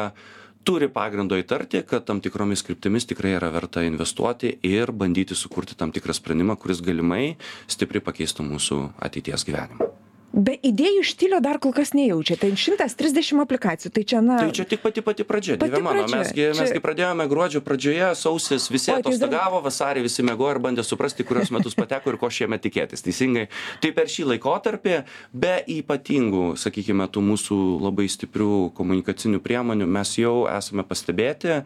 turi 0.64 0.88
pagrindo 0.88 1.37
įtarti, 1.37 1.82
kad 1.88 2.06
tam 2.08 2.23
tikromis 2.25 2.64
kryptimis 2.64 3.08
tikrai 3.11 3.34
yra 3.37 3.50
verta 3.54 3.84
investuoti 3.84 4.54
ir 4.64 4.94
bandyti 4.96 5.37
sukurti 5.37 5.76
tam 5.76 5.92
tikrą 5.92 6.16
sprendimą, 6.16 6.56
kuris 6.61 6.80
galimai 6.84 7.37
stipriai 7.68 8.04
pakeistų 8.06 8.49
mūsų 8.49 8.80
ateities 9.04 9.44
gyvenimą. 9.50 9.92
Be 10.35 10.57
idėjų 10.67 11.05
štylio 11.07 11.38
dar 11.45 11.61
kol 11.62 11.73
kas 11.76 11.95
nejaučia 11.95 12.37
ten 12.41 12.59
šimtas 12.59 12.97
trisdešim 12.99 13.43
aplikacijų 13.45 13.93
tai 13.95 14.03
čia 14.03 14.21
na 14.25 14.41
Tai 14.43 14.50
čia 14.57 14.67
tik 14.69 14.83
pati 14.83 15.03
pati 15.05 15.25
pradžia, 15.25 15.57
dieve 15.61 15.81
mano. 15.83 16.05
Mes, 16.11 16.33
gi, 16.35 16.49
mes 16.59 16.73
gi 16.75 16.81
pradėjome 16.83 17.26
gruodžio 17.31 17.62
pradžioje, 17.64 18.11
sausis 18.19 18.67
visi 18.73 18.91
tai 18.91 18.99
atostogavo, 19.00 19.61
vasarį 19.64 20.05
visi 20.09 20.25
mėgojo 20.26 20.57
ir 20.57 20.61
bandė 20.64 20.85
suprasti, 20.87 21.26
kurios 21.26 21.53
metus 21.55 21.76
pateko 21.79 22.12
ir 22.12 22.19
ko 22.21 22.31
šiemet 22.33 22.64
tikėtis. 22.64 23.05
Teisingai. 23.05 23.47
Tai 23.83 23.93
per 23.97 24.11
šį 24.11 24.26
laikotarpį, 24.33 24.97
be 25.45 25.55
ypatingų, 25.76 26.45
sakykime, 26.61 27.07
tų 27.14 27.23
mūsų 27.29 27.59
labai 27.85 28.09
stiprių 28.11 28.50
komunikacinių 28.76 29.43
priemonių, 29.45 29.88
mes 29.99 30.17
jau 30.19 30.35
esame 30.50 30.87
pastebėti 30.88 31.61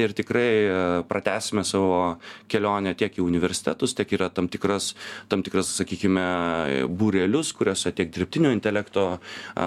ir 0.00 0.16
tikrai 0.16 0.48
e, 0.62 0.78
pratęsime 1.10 1.66
savo 1.66 2.20
kelionę 2.52 2.94
tiek 2.98 3.18
į 3.18 3.24
universitetus, 3.26 3.96
tiek 3.98 4.14
yra 4.14 4.30
tam 4.32 4.48
tikras, 4.52 4.92
tam 5.32 5.44
tikras 5.44 5.74
sakykime, 5.80 6.26
būrelius, 6.92 7.52
kuriuose 7.56 7.92
tiek 7.96 8.11
dirbtinio 8.14 8.50
intelekto 8.54 9.06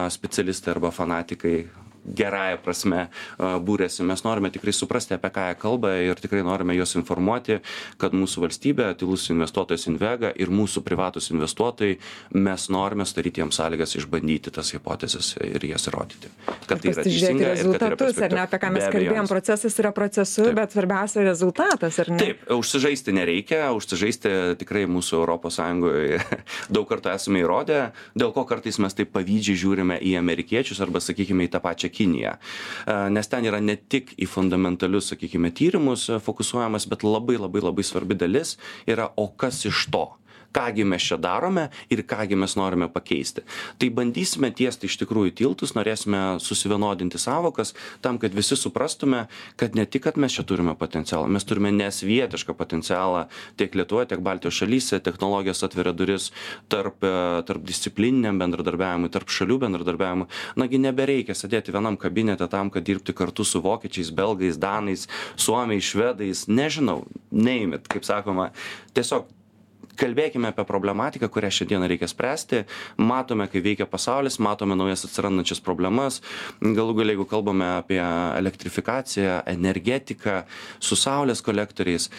specialistai 0.10 0.74
arba 0.76 0.92
fanatikai 0.92 1.58
gerąją 2.06 2.58
prasme 2.64 3.08
būrėsi. 3.40 4.04
Mes 4.08 4.24
norime 4.26 4.52
tikrai 4.54 4.74
suprasti, 4.76 5.16
apie 5.18 5.32
ką 5.34 5.50
jie 5.50 5.58
kalba 5.62 5.94
ir 6.04 6.20
tikrai 6.22 6.44
norime 6.46 6.76
juos 6.78 6.96
informuoti, 7.00 7.60
kad 8.02 8.16
mūsų 8.16 8.46
valstybė, 8.46 8.92
tylus 9.00 9.28
investuotojas 9.34 9.88
Invega 9.90 10.32
ir 10.36 10.52
mūsų 10.54 10.84
privatus 10.86 11.30
investuotojai, 11.34 11.98
mes 12.36 12.68
norime 12.74 13.06
sudaryti 13.08 13.42
jiems 13.42 13.60
sąlygas 13.60 13.96
išbandyti 14.00 14.54
tas 14.56 14.72
hipotezes 14.76 15.36
ir 15.46 15.66
jas 15.70 15.88
įrodyti. 15.90 16.32
Kad 16.66 16.82
tai 16.84 16.94
yra 16.94 17.06
teisinga 17.06 17.44
tai 17.46 17.52
rezultatus 17.54 18.22
ar 18.26 18.36
ne 18.36 18.44
apie 18.46 18.62
ką 18.62 18.72
mes 18.76 18.88
kalbėjom 18.96 19.30
procesas 19.30 19.80
yra 19.82 19.92
procesu 19.96 20.48
Taip. 20.50 20.58
bet 20.60 20.76
svarbiausia 20.76 21.26
rezultatas 21.26 22.00
ar 22.04 22.12
ne 22.14 22.20
Taip, 22.22 22.46
užsižaisti 22.56 23.16
nereikia, 23.16 23.62
užsižaisti 23.78 24.34
tikrai 24.62 24.86
mūsų 24.90 25.24
ES 25.36 25.60
daug 26.76 26.88
kartų 26.90 27.12
esame 27.14 27.42
įrodę, 27.44 27.80
dėl 28.18 28.34
ko 28.36 28.46
kartais 28.48 28.80
mes 28.82 28.96
taip 28.98 29.12
pavydžiai 29.16 29.60
žiūrime 29.60 30.00
į 30.04 30.16
amerikiečius 30.20 30.82
arba, 30.84 31.02
sakykime, 31.04 31.48
į 31.48 31.54
tą 31.56 31.62
pačią 31.64 31.92
Kiniją. 31.96 32.36
E, 32.36 32.98
Nes 33.16 33.32
ten 33.32 33.48
yra 33.48 33.62
ne 33.64 33.78
tik 33.80 34.14
į 34.20 34.28
fundamentalius, 34.30 35.14
sakykime, 35.14 35.54
tyrimus 35.56 36.10
e, 36.10 36.20
fokusuojamas, 36.24 36.90
bet 36.92 37.08
labai 37.08 37.40
labai 37.40 37.64
labai 37.64 37.88
svarbi 37.88 38.18
dalis 38.20 38.58
yra, 38.90 39.12
o 39.16 39.30
kas 39.40 39.64
iš 39.70 39.88
to? 39.96 40.06
Kągi 40.56 40.86
mes 40.88 41.04
čia 41.04 41.18
darome 41.22 41.68
ir 41.92 42.04
kągi 42.08 42.38
mes 42.40 42.56
norime 42.56 42.88
pakeisti. 42.90 43.44
Tai 43.80 43.90
bandysime 43.98 44.52
tiesti 44.56 44.88
iš 44.88 44.98
tikrųjų 45.02 45.34
tiltus, 45.42 45.76
norėsime 45.76 46.40
susivienodinti 46.44 47.20
savokas, 47.22 47.74
tam, 48.06 48.20
kad 48.22 48.36
visi 48.36 48.58
suprastume, 48.60 49.26
kad 49.60 49.76
ne 49.76 49.86
tik, 49.86 50.06
kad 50.08 50.20
mes 50.22 50.36
čia 50.38 50.46
turime 50.48 50.76
potencialą, 50.80 51.28
mes 51.32 51.46
turime 51.48 51.74
nesvietišką 51.76 52.56
potencialą 52.56 53.26
tiek 53.60 53.76
Lietuvoje, 53.76 54.10
tiek 54.14 54.24
Baltijos 54.24 54.56
šalyse, 54.62 55.02
technologijos 55.04 55.64
atveria 55.68 55.94
duris 55.96 56.32
tarp, 56.72 57.04
e, 57.04 57.44
tarp 57.48 57.66
disciplininiam 57.68 58.40
bendradarbiavimui, 58.40 59.12
tarp 59.14 59.32
šalių 59.34 59.60
bendradarbiavimui. 59.66 60.30
Nagi 60.62 60.80
nebereikia 60.82 61.36
sėdėti 61.36 61.76
vienam 61.76 62.00
kabinete 62.00 62.48
tam, 62.52 62.72
kad 62.72 62.86
dirbti 62.88 63.16
kartu 63.18 63.44
su 63.44 63.62
vokiečiais, 63.66 64.14
belgais, 64.16 64.60
danais, 64.62 65.08
suomiais, 65.36 65.84
švedais, 65.92 66.46
nežinau, 66.48 67.04
neimit, 67.32 67.90
kaip 67.92 68.08
sakoma, 68.08 68.52
tiesiog 68.96 69.35
kalbėkime 70.00 70.52
apie 70.52 70.66
problematiką, 70.68 71.30
kurią 71.32 71.52
šiandieną 71.58 71.90
reikia 71.92 72.10
spręsti. 72.12 72.64
Matome, 72.98 73.48
kaip 73.52 73.66
veikia 73.66 73.90
pasaulis, 73.90 74.40
matome 74.40 74.78
naujas 74.78 75.06
atsirandančias 75.08 75.64
problemas. 75.64 76.22
Galų 76.62 76.98
galia, 77.00 77.16
jeigu 77.16 77.28
kalbame 77.30 77.68
apie 77.80 78.02
elektrifikaciją, 78.02 79.42
energetiką 79.56 80.44
su 80.80 80.98
saulės 81.00 81.44
kolektoriais, 81.46 82.10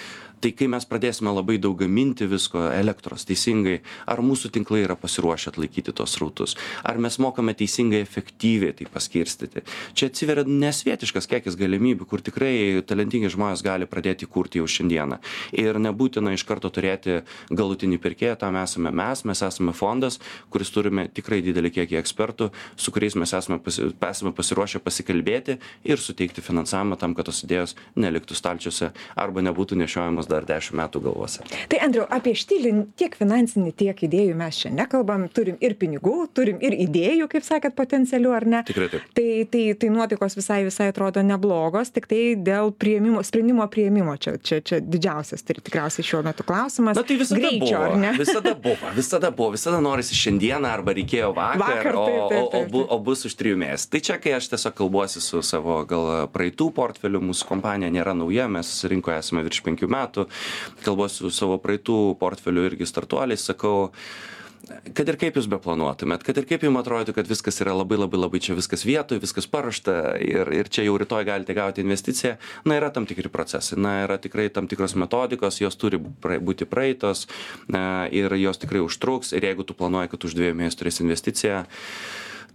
tai 0.41 0.53
kai 0.57 0.69
mes 0.71 0.85
pradėsime 0.89 1.33
labai 1.33 1.57
daug 1.63 1.77
gaminti 1.81 2.29
visko 2.29 2.67
elektros 2.75 3.27
teisingai, 3.29 3.81
ar 4.07 4.23
mūsų 4.25 4.51
tinklai 4.55 4.83
yra 4.85 4.97
pasiruošę 4.99 5.53
atlaikyti 5.53 5.95
tos 5.97 6.17
rautus, 6.21 6.57
ar 6.85 7.01
mes 7.03 7.19
mokame 7.23 7.55
teisingai, 7.57 8.03
efektyviai 8.05 8.75
tai 8.77 8.89
paskirstyti. 8.93 9.65
Čia 9.97 10.11
atsiveria 10.11 10.45
nesvietiškas 10.47 11.29
kiekis 11.31 11.57
galimybių, 11.59 12.09
kur 12.09 12.23
tikrai 12.25 12.83
talentingi 12.87 13.31
žmonės 13.33 13.65
gali 13.67 13.89
pradėti 13.89 14.29
kurti 14.29 14.61
jau 14.61 14.69
šiandieną. 14.71 15.21
Ir 15.57 15.81
nebūtina 15.83 16.35
iš 16.37 16.45
karto 16.49 16.71
turėti 16.73 17.23
galutinį 17.51 18.01
pirkėją, 18.03 18.37
tam 18.41 18.59
esame 18.61 18.93
mes, 18.95 19.25
mes 19.29 19.43
esame 19.47 19.75
fondas, 19.77 20.21
kuris 20.53 20.73
turime 20.75 21.07
tikrai 21.13 21.41
didelį 21.45 21.73
kiekį 21.79 22.01
ekspertų, 22.03 22.51
su 22.77 22.93
kuriais 22.95 23.17
mes 23.19 23.33
esame, 23.37 23.59
pasi, 23.63 23.89
esame 24.11 24.35
pasiruošę 24.37 24.83
pasikalbėti 24.85 25.59
ir 25.89 26.03
suteikti 26.03 26.45
finansavimą 26.45 26.99
tam, 27.01 27.17
kad 27.17 27.29
tos 27.31 27.43
idėjos 27.47 27.77
neliktų 27.97 28.37
stalčiuose 28.37 28.93
arba 29.17 29.45
nebūtų 29.47 29.79
nešiojamos 29.81 30.26
dar 30.31 30.45
dešimt 30.49 30.77
metų 30.81 31.03
galvose. 31.07 31.45
tai 31.69 31.79
andriau 31.87 32.07
apie 32.11 32.35
štylį 32.39 32.73
tiek 32.97 33.17
finansinį 33.19 33.73
tiek 33.77 34.03
idėjų 34.09 34.35
mes 34.39 34.59
čia 34.63 34.71
nekalbam 34.75 35.29
turim 35.29 35.57
ir 35.61 35.75
pinigų 35.81 36.29
turim 36.35 36.59
ir 36.61 36.77
idėjų 36.87 37.29
kaip 37.33 37.45
sakėt 37.47 37.77
potencialių 37.79 38.33
ar 38.37 38.47
ne 38.47 38.63
Tikrai 38.69 38.89
taip. 38.93 39.03
tai 39.17 39.45
tai 39.51 39.65
tai 39.75 39.89
nuotaikos 39.95 40.37
visai 40.39 40.63
visai 40.67 40.89
atrodo 40.93 41.23
neblogos 41.23 41.91
tiktai 41.95 42.35
dėl 42.37 42.73
priėmimo 42.73 43.23
sprendimo 43.27 43.67
priėmimo 43.71 44.17
čia 44.19 44.37
čia 44.43 44.61
čia 44.61 44.81
didžiausias 44.81 45.43
tai 45.47 45.57
tikriausiai 45.61 46.05
šiuo 46.07 46.23
metu 46.27 46.45
klausimas 46.47 46.97
Na 46.97 47.03
tai 47.07 47.17
visada 47.21 47.41
greičio 47.41 47.77
buvo. 47.77 47.85
ar 47.91 47.97
ne 47.97 48.13
Visada 48.17 48.55
buvo, 48.55 48.91
visada 48.97 49.31
buvo, 49.31 49.51
visada 49.57 49.81
norisi 49.85 50.15
šiandieną 50.17 50.69
arba 50.71 50.95
reikėjo 50.97 51.33
vakar, 51.37 51.61
Vakar, 51.61 51.97
o, 51.97 52.05
taip, 52.07 52.23
taip, 52.31 52.41
o, 52.41 52.47
o, 52.47 52.51
taip, 52.53 52.71
bu, 52.73 52.81
taip. 52.83 52.93
o 52.95 52.99
bus 53.07 53.25
už 53.29 53.35
trijų 53.37 53.57
mėnesių. 53.61 53.89
Tai 53.93 54.01
čia, 54.07 54.17
kai 54.23 54.33
aš 54.39 54.47
tiesiog 54.53 54.75
kalbuosi 54.79 55.21
su 55.21 55.43
savo 55.45 55.77
gal 55.89 56.07
praeitų 56.33 56.71
portfelių, 56.77 57.21
mūsų 57.29 57.47
kompanija 57.51 57.91
nėra 57.93 58.15
nauja, 58.17 58.47
mes 58.49 58.71
rinkoje 58.89 59.19
esame 59.21 59.43
virš 59.47 59.61
penkių 59.67 59.89
metų, 59.93 60.16
kalbuosi 60.85 61.25
su 61.25 61.35
savo 61.35 61.61
praeitų 61.63 62.17
portfelių 62.21 62.71
irgi 62.71 62.89
startuoliais, 62.89 63.45
sakau, 63.51 63.91
kad 64.67 65.09
ir 65.09 65.19
kaip 65.21 65.37
jūs 65.39 65.47
beplanuotumėt, 65.51 66.25
kad 66.27 66.39
ir 66.41 66.47
kaip 66.49 66.65
jums 66.67 66.81
atrodytų, 66.81 67.15
kad 67.17 67.29
viskas 67.31 67.61
yra 67.63 67.75
labai 67.77 67.99
labai 68.01 68.19
labai 68.19 68.41
čia 68.43 68.57
viskas 68.59 68.83
vietoj, 68.89 69.21
viskas 69.23 69.49
paruošta 69.51 69.97
ir, 70.23 70.51
ir 70.57 70.71
čia 70.73 70.87
jau 70.87 70.97
rytoj 70.99 71.27
galite 71.29 71.55
gauti 71.57 71.85
investiciją, 71.85 72.37
na 72.67 72.79
yra 72.81 72.91
tam 72.95 73.07
tikri 73.09 73.31
procesai, 73.33 73.79
na 73.81 74.01
yra 74.05 74.19
tikrai 74.23 74.49
tam 74.55 74.69
tikros 74.71 74.97
metodikos, 74.99 75.61
jos 75.63 75.79
turi 75.79 76.01
būti 76.01 76.69
praeitos 76.69 77.27
na, 77.71 78.07
ir 78.11 78.35
jos 78.41 78.63
tikrai 78.63 78.83
užtruks 78.85 79.35
ir 79.37 79.47
jeigu 79.47 79.67
tu 79.67 79.77
planuoji, 79.79 80.13
kad 80.15 80.29
už 80.29 80.39
dviejų 80.39 80.59
mėnesių 80.63 80.83
turėsi 80.83 81.05
investiciją, 81.07 81.63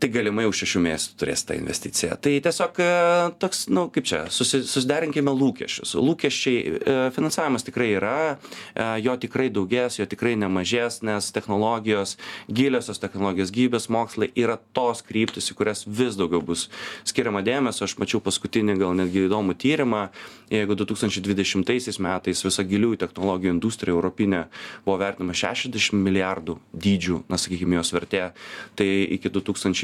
tai 0.01 0.09
galimai 0.09 0.47
už 0.49 0.63
šešių 0.63 0.79
mėnesių 0.81 1.11
turės 1.21 1.43
tą 1.45 1.55
investiciją. 1.59 2.15
Tai 2.25 2.31
tiesiog 2.41 2.79
e, 2.81 2.87
toks, 3.41 3.67
nu, 3.69 3.83
kaip 3.93 4.07
čia, 4.09 4.21
susi, 4.33 4.63
susiderinkime 4.65 5.29
lūkesčius. 5.37 5.93
Lūkesčiai, 6.01 6.61
e, 6.73 6.95
finansavimas 7.13 7.65
tikrai 7.67 7.91
yra, 7.99 8.15
e, 8.73 8.87
jo 9.05 9.13
tikrai 9.21 9.51
daugės, 9.53 9.99
jo 9.99 10.07
tikrai 10.09 10.33
nemažės, 10.41 11.01
nes 11.05 11.29
technologijos, 11.35 12.15
giliosios 12.49 13.01
technologijos, 13.03 13.53
gyvybės 13.53 13.89
mokslai 13.93 14.31
yra 14.41 14.57
tos 14.73 15.03
kryptis, 15.05 15.51
į 15.53 15.57
kurias 15.59 15.85
vis 15.85 16.17
daugiau 16.17 16.41
bus 16.45 16.65
skiriama 17.05 17.43
dėmesio. 17.45 17.85
Aš 17.85 17.99
mačiau 18.01 18.23
paskutinį 18.25 18.79
gal 18.81 18.97
netgi 18.97 19.27
įdomų 19.27 19.57
tyrimą, 19.61 20.07
jeigu 20.49 20.79
2020 20.81 22.01
metais 22.01 22.41
visa 22.47 22.65
giliųjų 22.65 23.03
technologijų 23.05 23.53
industrija 23.53 23.93
europinė 23.93 24.41
buvo 24.87 24.97
vertinama 25.03 25.37
60 25.37 25.93
milijardų 26.01 26.57
dydžių, 26.73 27.21
na 27.29 27.37
sakykime, 27.37 27.77
jos 27.77 27.93
vertė, 27.93 28.25
tai 28.79 28.89
iki 29.13 29.29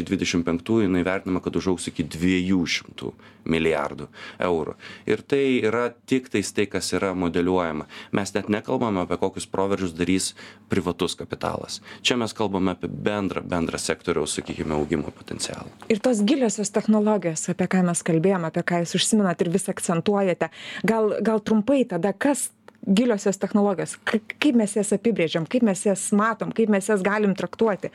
2025 0.10 0.82
jinai 0.86 1.04
vertinama, 1.06 1.42
kad 1.44 1.56
užaugs 1.60 1.90
iki 1.92 2.04
200 2.04 3.12
milijardų 3.48 4.08
eurų. 4.44 4.76
Ir 5.08 5.22
tai 5.24 5.44
yra 5.64 5.88
tik 6.10 6.28
tais 6.34 6.52
tai, 6.52 6.68
kas 6.68 6.92
yra 6.98 7.14
modeliuojama. 7.16 7.88
Mes 8.16 8.34
net 8.36 8.50
nekalbame 8.52 9.06
apie 9.06 9.20
kokius 9.22 9.48
proveržius 9.48 9.96
darys 9.96 10.34
privatus 10.72 11.16
kapitalas. 11.16 11.80
Čia 12.04 12.20
mes 12.20 12.36
kalbame 12.36 12.76
apie 12.76 12.92
bendrą, 12.92 13.44
bendrą 13.48 13.80
sektoriaus, 13.80 14.36
sakykime, 14.36 14.76
augimo 14.76 15.12
potencialą. 15.16 15.72
ir 15.90 16.00
tos 16.00 16.22
giliosios 16.24 16.72
technologijos 16.72 17.50
apie 17.50 17.68
ką 17.72 17.84
mes 17.88 18.04
kalbėjom 18.04 18.48
apie 18.50 18.64
ką 18.68 18.84
jūs 18.84 18.96
užsimenat 19.00 19.42
ir 19.42 19.50
vis 19.54 19.70
akcentuojate 19.72 20.50
gal 20.88 21.16
gal 21.22 21.40
trumpai 21.40 21.86
tada 21.90 22.14
kas 22.14 22.50
giliosios 22.88 23.38
technologijos 23.38 23.98
kaip 24.06 24.56
mes 24.56 24.76
jas 24.78 24.94
apibrėžiam 24.96 25.48
kaip 25.50 25.66
mes 25.68 25.86
jas 25.86 26.12
matom 26.16 26.54
kaip 26.56 26.70
mes 26.72 26.88
jas 26.88 27.04
galim 27.04 27.36
traktuoti 27.36 27.92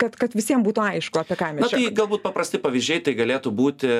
kad 0.00 0.16
kad 0.18 0.34
visiem 0.36 0.62
būtų 0.64 0.84
aišku 0.86 1.20
apie 1.22 1.36
ką 1.38 1.52
mes 1.56 1.66
tai 1.66 1.84
čia 1.84 1.92
galbūt 1.96 2.22
paprasti 2.24 2.60
pavyzdžiai 2.62 3.02
tai 3.06 3.14
galėtų 3.18 3.52
būti, 3.54 3.90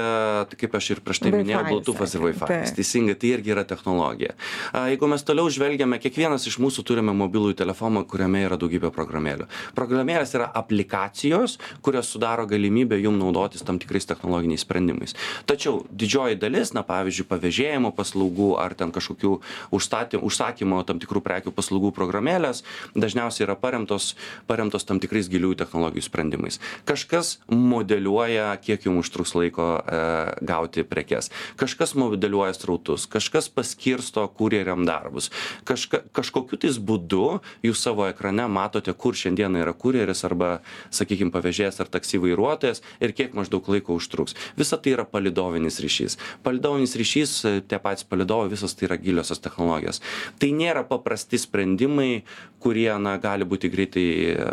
tai 0.50 0.58
kaip 0.60 0.76
aš 0.78 0.90
ir 0.94 1.02
prieš 1.04 1.22
tai 1.24 1.32
minėjau, 1.34 1.62
Bluetooth'as 1.68 2.16
ir 2.16 2.24
Wi-Fi. 2.26 2.48
taip. 2.48 2.74
Teisingai, 2.76 3.16
tai 3.18 3.32
irgi 3.36 3.52
yra 3.54 3.64
technologija. 3.68 4.34
A, 4.72 4.86
Jeigu 4.92 5.08
mes 5.10 5.22
toliau 5.26 5.50
žvelgiame, 5.52 5.98
kiekvienas 6.02 6.46
iš 6.48 6.58
mūsų 6.62 6.84
turime 6.88 7.14
mobilųjį 7.16 7.58
telefoną, 7.62 8.04
kuriame 8.08 8.42
yra 8.46 8.58
daugybė 8.60 8.90
programėlių. 8.94 9.46
Programėlės 9.76 10.34
yra 10.36 10.48
aplikacijos, 10.58 11.58
kurios 11.84 12.10
sudaro 12.12 12.46
galimybę 12.50 12.98
jum 13.00 13.18
naudotis 13.20 13.64
tam 13.66 13.78
tikrais 13.82 14.08
technologiniais 14.08 14.64
sprendimais. 14.64 15.16
Tačiau 15.48 15.84
didžioji 15.90 16.40
dalis, 16.42 16.72
na 16.76 16.84
pavyzdžiui, 16.86 17.28
pavėžėjimo 17.30 17.92
paslaugų 17.96 18.52
ar 18.62 18.74
ten 18.78 18.92
kažkokių 18.94 19.36
užstatymų, 19.74 20.24
užsakymo 20.28 20.82
tam 20.88 21.00
tikrų 21.02 21.22
prekių 21.24 21.54
paslaugų 21.54 21.92
programėlės 21.96 22.64
dažniausiai 22.94 23.46
yra 23.46 23.56
paremtos, 23.58 24.14
paremtos 24.48 24.86
tam 24.88 25.00
tikrais 25.02 25.28
giliųjų 25.32 25.58
technologijų 25.62 25.91
technologijų 25.92 26.02
sprendimais. 26.06 26.58
Kažkas 26.84 27.38
modeliuoja, 27.48 28.56
kiek 28.62 28.86
jums 28.86 29.02
užtruks 29.06 29.34
laiko 29.34 29.80
e, 29.80 30.00
gauti 30.42 30.84
prekes. 30.84 31.30
Kažkas 31.56 31.94
modeliuoja 31.94 32.52
strautus, 32.54 33.06
kažkas 33.06 33.48
paskirsto 33.48 34.26
kurjeriam 34.28 34.84
darbus. 34.86 35.30
Kažka, 35.64 36.02
kažkokiu 36.12 36.58
tais 36.58 36.78
būdu 36.78 37.40
jūs 37.62 37.82
savo 37.82 38.06
ekrane 38.08 38.46
matote, 38.48 38.92
kur 38.92 39.14
šiandieną 39.14 39.62
yra 39.62 39.72
kurjeris 39.72 40.24
arba, 40.24 40.62
sakykime, 40.90 41.32
pavėžėjas 41.32 41.80
ar 41.80 41.90
taksi 41.90 42.20
vairuotojas 42.22 42.82
ir 43.00 43.12
kiek 43.12 43.34
maždaug 43.34 43.66
laiko 43.68 43.96
užtruks. 43.96 44.36
Visa 44.56 44.78
tai 44.78 44.94
yra 44.96 45.04
palidovinis 45.04 45.80
ryšys. 45.82 46.18
Palidovinis 46.42 46.96
ryšys, 46.96 47.36
tie 47.68 47.78
patys 47.82 48.06
palidovai, 48.06 48.50
visas 48.52 48.74
tai 48.74 48.88
yra 48.88 49.00
giliosios 49.00 49.42
technologijos. 49.42 50.02
Tai 50.38 50.52
nėra 50.54 50.84
paprasti 50.88 51.40
sprendimai, 51.40 52.22
kurie 52.62 52.90
na, 53.02 53.16
gali 53.18 53.46
būti 53.48 53.70
greitai 53.72 54.06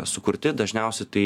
sukurti. 0.08 0.52
Dažniausiai 0.56 1.08
tai 1.10 1.19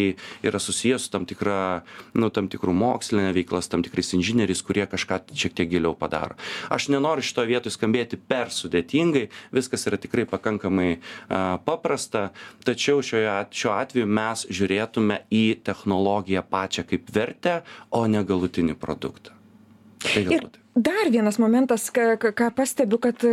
yra 0.44 0.60
susijęs 0.62 1.06
su 1.06 1.12
tam, 1.12 1.26
tikra, 1.28 1.82
nu, 2.18 2.30
tam 2.34 2.48
tikrų 2.52 2.74
mokslinė 2.76 3.32
veikla, 3.36 3.62
tam 3.70 3.84
tikrais 3.86 4.14
inžinieriais, 4.16 4.62
kurie 4.66 4.86
kažką 4.90 5.20
šiek 5.34 5.56
tiek 5.58 5.70
giliau 5.72 5.94
padaro. 5.98 6.38
Aš 6.74 6.88
nenoriu 6.94 7.24
šito 7.24 7.44
vietoj 7.48 7.74
skambėti 7.74 8.18
per 8.18 8.52
sudėtingai, 8.54 9.28
viskas 9.54 9.86
yra 9.90 10.00
tikrai 10.00 10.26
pakankamai 10.30 10.90
a, 10.94 11.58
paprasta, 11.64 12.28
tačiau 12.66 13.04
šioje, 13.04 13.36
šiuo 13.54 13.76
atveju 13.76 14.10
mes 14.10 14.46
žiūrėtume 14.50 15.22
į 15.34 15.44
technologiją 15.66 16.44
pačią 16.50 16.86
kaip 16.88 17.08
vertę, 17.14 17.60
o 17.94 18.06
ne 18.10 18.24
galutinį 18.26 18.78
produktą. 18.80 19.43
Tai. 20.04 20.22
Ir 20.28 20.46
dar 20.74 21.08
vienas 21.10 21.38
momentas, 21.40 21.86
ką, 21.94 22.18
ką 22.20 22.50
pastebiu, 22.56 22.98
kad 23.02 23.24
e, 23.24 23.32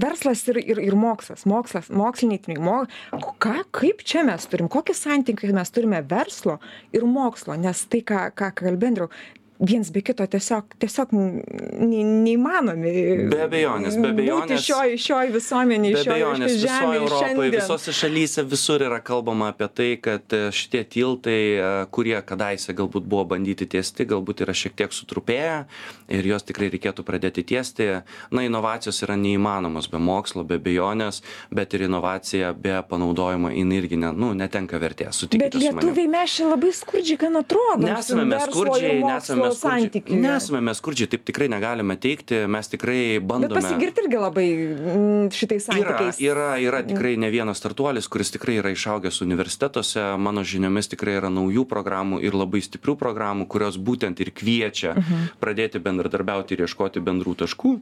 verslas 0.00 0.44
ir, 0.48 0.60
ir, 0.62 0.80
ir 0.86 0.96
mokslas, 0.96 1.44
mokslas, 1.48 1.90
moksliniai 1.92 2.40
tyrimai, 2.42 2.64
mo, 2.64 3.26
ką, 3.42 3.56
kaip 3.76 4.04
čia 4.06 4.24
mes 4.26 4.46
turim, 4.48 4.70
kokį 4.72 4.96
santykį 4.96 5.52
mes 5.56 5.74
turime 5.74 6.00
verslo 6.08 6.56
ir 6.96 7.04
mokslo, 7.10 7.58
nes 7.60 7.84
tai, 7.90 8.00
ką, 8.06 8.28
ką 8.38 8.52
kalbėjau, 8.62 9.10
viens 9.58 9.90
be 9.90 10.02
kito 10.04 10.26
tiesiog 10.26 10.76
tiesiog 10.78 11.12
ne 11.16 12.02
neįmanomi. 12.26 12.92
Be 13.30 13.40
abejonės 13.46 13.96
be 14.00 14.10
abejonės. 14.12 14.64
šioj 14.66 14.96
šioj 15.00 15.32
visuomenėj 15.34 15.94
be 15.96 16.02
abejonės 16.04 16.56
visoj 16.60 16.98
europoj 17.00 17.50
visose 17.54 17.94
šalyse 17.96 18.44
visur 18.44 18.84
yra 18.86 19.00
kalbama 19.00 19.50
apie 19.54 19.68
tai 19.68 19.88
kad 20.02 20.36
e, 20.36 20.50
šitie 20.52 20.82
tiltai 20.84 21.40
e, 21.56 21.70
kurie 21.90 22.18
kadaise 22.26 22.74
galbūt 22.76 23.08
buvo 23.08 23.24
bandyti 23.32 23.68
tiesti 23.76 24.06
galbūt 24.08 24.44
yra 24.44 24.56
šiek 24.56 24.76
tiek 24.76 24.92
sutrupėję 24.92 25.64
ir 26.12 26.30
juos 26.30 26.44
tikrai 26.46 26.68
reikėtų 26.74 27.06
pradėti 27.06 27.46
tiesti. 27.46 27.88
Na 28.30 28.44
inovacijos 28.46 29.00
yra 29.06 29.16
neįmanomos 29.20 29.88
be 29.90 30.00
mokslo 30.02 30.44
be 30.44 30.60
abejonės 30.60 31.22
bet 31.50 31.74
ir 31.74 31.86
inovacija 31.88 32.52
be 32.52 32.76
panaudojimo 32.88 33.50
jinai 33.54 33.80
irgi 33.80 34.00
ne 34.00 34.12
nu 34.12 34.32
netenka 34.36 34.80
vertės. 34.82 35.22
Sutikite 35.22 35.48
bet 35.48 35.60
lietuviai 35.62 36.10
mes 36.12 36.36
čia 36.36 36.50
labai 36.52 36.72
skurdžiai 36.76 37.20
gan 37.24 37.40
atrodom 37.40 37.86
nesame 37.86 38.28
mes 38.28 38.46
skurdžiai 38.50 39.00
nesame 39.04 39.45
mes 39.48 39.58
skurdžiai 39.60 40.20
nesame 40.22 40.60
mes 40.64 40.80
skurdžiai 40.80 41.10
taip 41.14 41.24
tikrai 41.28 41.48
negalime 41.52 41.96
teigti 42.00 42.42
mes 42.50 42.70
tikrai 42.72 43.18
bandome 43.20 43.54
bet 43.54 43.64
pasigirt 43.64 44.00
irgi 44.02 44.20
labai 44.20 44.46
mm, 44.56 45.30
šitais 45.36 45.68
santykiais. 45.68 46.20
yra 46.20 46.48
yra 46.58 46.80
yra 46.80 46.82
tikrai 46.86 47.14
ne 47.20 47.30
vienas 47.32 47.60
startuolis 47.62 48.08
kuris 48.12 48.34
tikrai 48.34 48.58
yra 48.60 48.72
išaugęs 48.74 49.22
universitetuose. 49.24 50.04
Mano 50.20 50.44
žiniomis 50.46 50.90
tikrai 50.92 51.16
yra 51.20 51.30
naujų 51.32 51.66
programų 51.70 52.20
ir 52.24 52.36
labai 52.36 52.62
stiprių 52.64 52.96
programų 53.00 53.48
kurios 53.50 53.78
būtent 53.78 54.20
ir 54.24 54.32
kviečia 54.36 54.94
mhm. 54.96 55.32
pradėti 55.42 55.82
bendradarbiauti 55.82 56.56
ir 56.56 56.66
ieškoti 56.66 57.02
bendrų 57.04 57.36
taškų. 57.44 57.78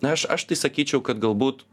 Na 0.00 0.14
aš 0.16 0.26
aš 0.32 0.48
tai 0.50 0.56
sakyčiau 0.56 1.02
kad 1.04 1.20
galbūt 1.20 1.66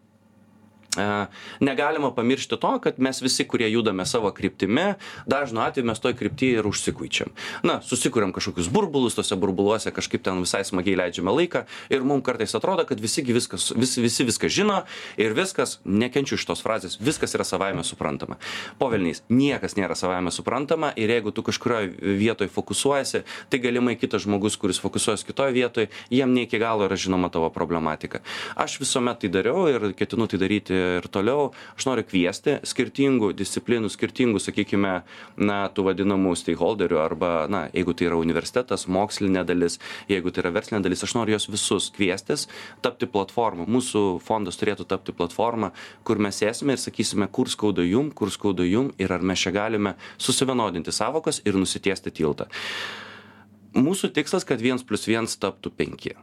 Negalima 1.60 2.12
pamiršti 2.16 2.58
to, 2.58 2.80
kad 2.80 3.00
mes 3.00 3.22
visi, 3.22 3.46
kurie 3.48 3.70
judame 3.72 4.06
savo 4.06 4.32
kryptimi, 4.32 4.94
dažnu 5.26 5.62
atveju 5.62 5.86
mes 5.86 6.00
toj 6.00 6.16
krypti 6.18 6.50
ir 6.58 6.68
užsikuičiam. 6.68 7.30
Na, 7.68 7.80
susikūrėm 7.86 8.34
kažkokius 8.34 8.70
burbulus, 8.74 9.18
tose 9.18 9.38
burbuluose 9.38 9.92
kažkaip 9.94 10.24
ten 10.26 10.42
visai 10.42 10.64
smagiai 10.66 10.98
leidžiame 10.98 11.34
laiką 11.34 11.66
ir 11.94 12.06
mums 12.08 12.26
kartais 12.26 12.56
atrodo, 12.58 12.86
kad 12.88 13.02
visi 13.04 13.22
viskas, 13.28 13.70
visi, 13.78 14.02
visi 14.02 14.26
viską 14.28 14.50
žino 14.50 14.80
ir 15.22 15.36
viskas, 15.38 15.78
nekenčiu 15.86 16.38
iš 16.40 16.48
tos 16.50 16.64
frazės, 16.66 16.98
viskas 17.02 17.36
yra 17.38 17.46
savaime 17.46 17.86
suprantama. 17.86 18.40
Povelniais, 18.82 19.22
niekas 19.30 19.78
nėra 19.78 19.96
savaime 19.98 20.34
suprantama 20.34 20.94
ir 20.98 21.14
jeigu 21.14 21.34
tu 21.36 21.46
kažkurioje 21.46 22.18
vietoje 22.18 22.50
fokusuojasi, 22.54 23.24
tai 23.52 23.62
galimai 23.62 23.98
kitas 24.00 24.26
žmogus, 24.26 24.58
kuris 24.58 24.82
fokusuojasi 24.82 25.30
kitoje 25.30 25.54
vietoje, 25.54 25.92
jiem 26.10 26.34
ne 26.34 26.48
iki 26.48 26.60
galo 26.62 26.88
yra 26.88 26.98
žinoma 26.98 27.30
tavo 27.34 27.52
problematika. 27.54 28.24
Aš 28.56 28.80
visuomet 28.82 29.22
tai 29.22 29.32
dariau 29.34 29.68
ir 29.70 29.92
ketinu 29.98 30.28
tai 30.32 30.42
daryti 30.42 30.87
ir 30.98 31.08
toliau. 31.12 31.52
Aš 31.78 31.88
noriu 31.90 32.06
kviesti 32.08 32.58
skirtingų 32.68 33.32
disciplinų 33.38 33.90
skirtingų 33.94 34.42
sakykime 34.44 34.94
na 35.38 35.58
tų 35.74 35.88
vadinamų 35.90 36.36
steikholderių 36.40 37.00
arba 37.02 37.32
na 37.52 37.66
jeigu 37.74 37.96
tai 37.98 38.10
yra 38.10 38.20
universitetas 38.20 38.88
mokslinė 38.92 39.44
dalis 39.48 39.80
jeigu 40.12 40.32
tai 40.32 40.46
yra 40.46 40.54
verslinė 40.58 40.84
dalis 40.86 41.04
aš 41.06 41.16
noriu 41.18 41.38
juos 41.38 41.50
visus 41.52 41.90
kviestis 41.96 42.48
tapti 42.86 43.10
platforma. 43.10 43.68
Mūsų 43.68 44.06
fondas 44.26 44.60
turėtų 44.60 44.88
tapti 44.90 45.16
platforma 45.18 45.74
kur 46.08 46.22
mes 46.22 46.40
sėsime 46.44 46.78
ir 46.78 46.84
sakysime 46.84 47.30
kur 47.32 47.52
skauda 47.52 47.86
jum 47.88 48.12
kur 48.12 48.32
skauda 48.34 48.68
jum 48.68 48.94
ir 48.98 49.14
ar 49.14 49.26
mes 49.26 49.44
čia 49.44 49.54
galime 49.56 49.98
susivienodinti 50.18 50.94
sąvokas 50.96 51.44
ir 51.46 51.60
nusitiesti 51.60 52.14
tiltą. 52.14 52.50
Mūsų 53.78 54.10
tikslas 54.16 54.48
kad 54.48 54.64
viens 54.64 54.86
plius 54.86 55.06
viens 55.10 55.38
taptų 55.38 55.74
penki 55.78 56.16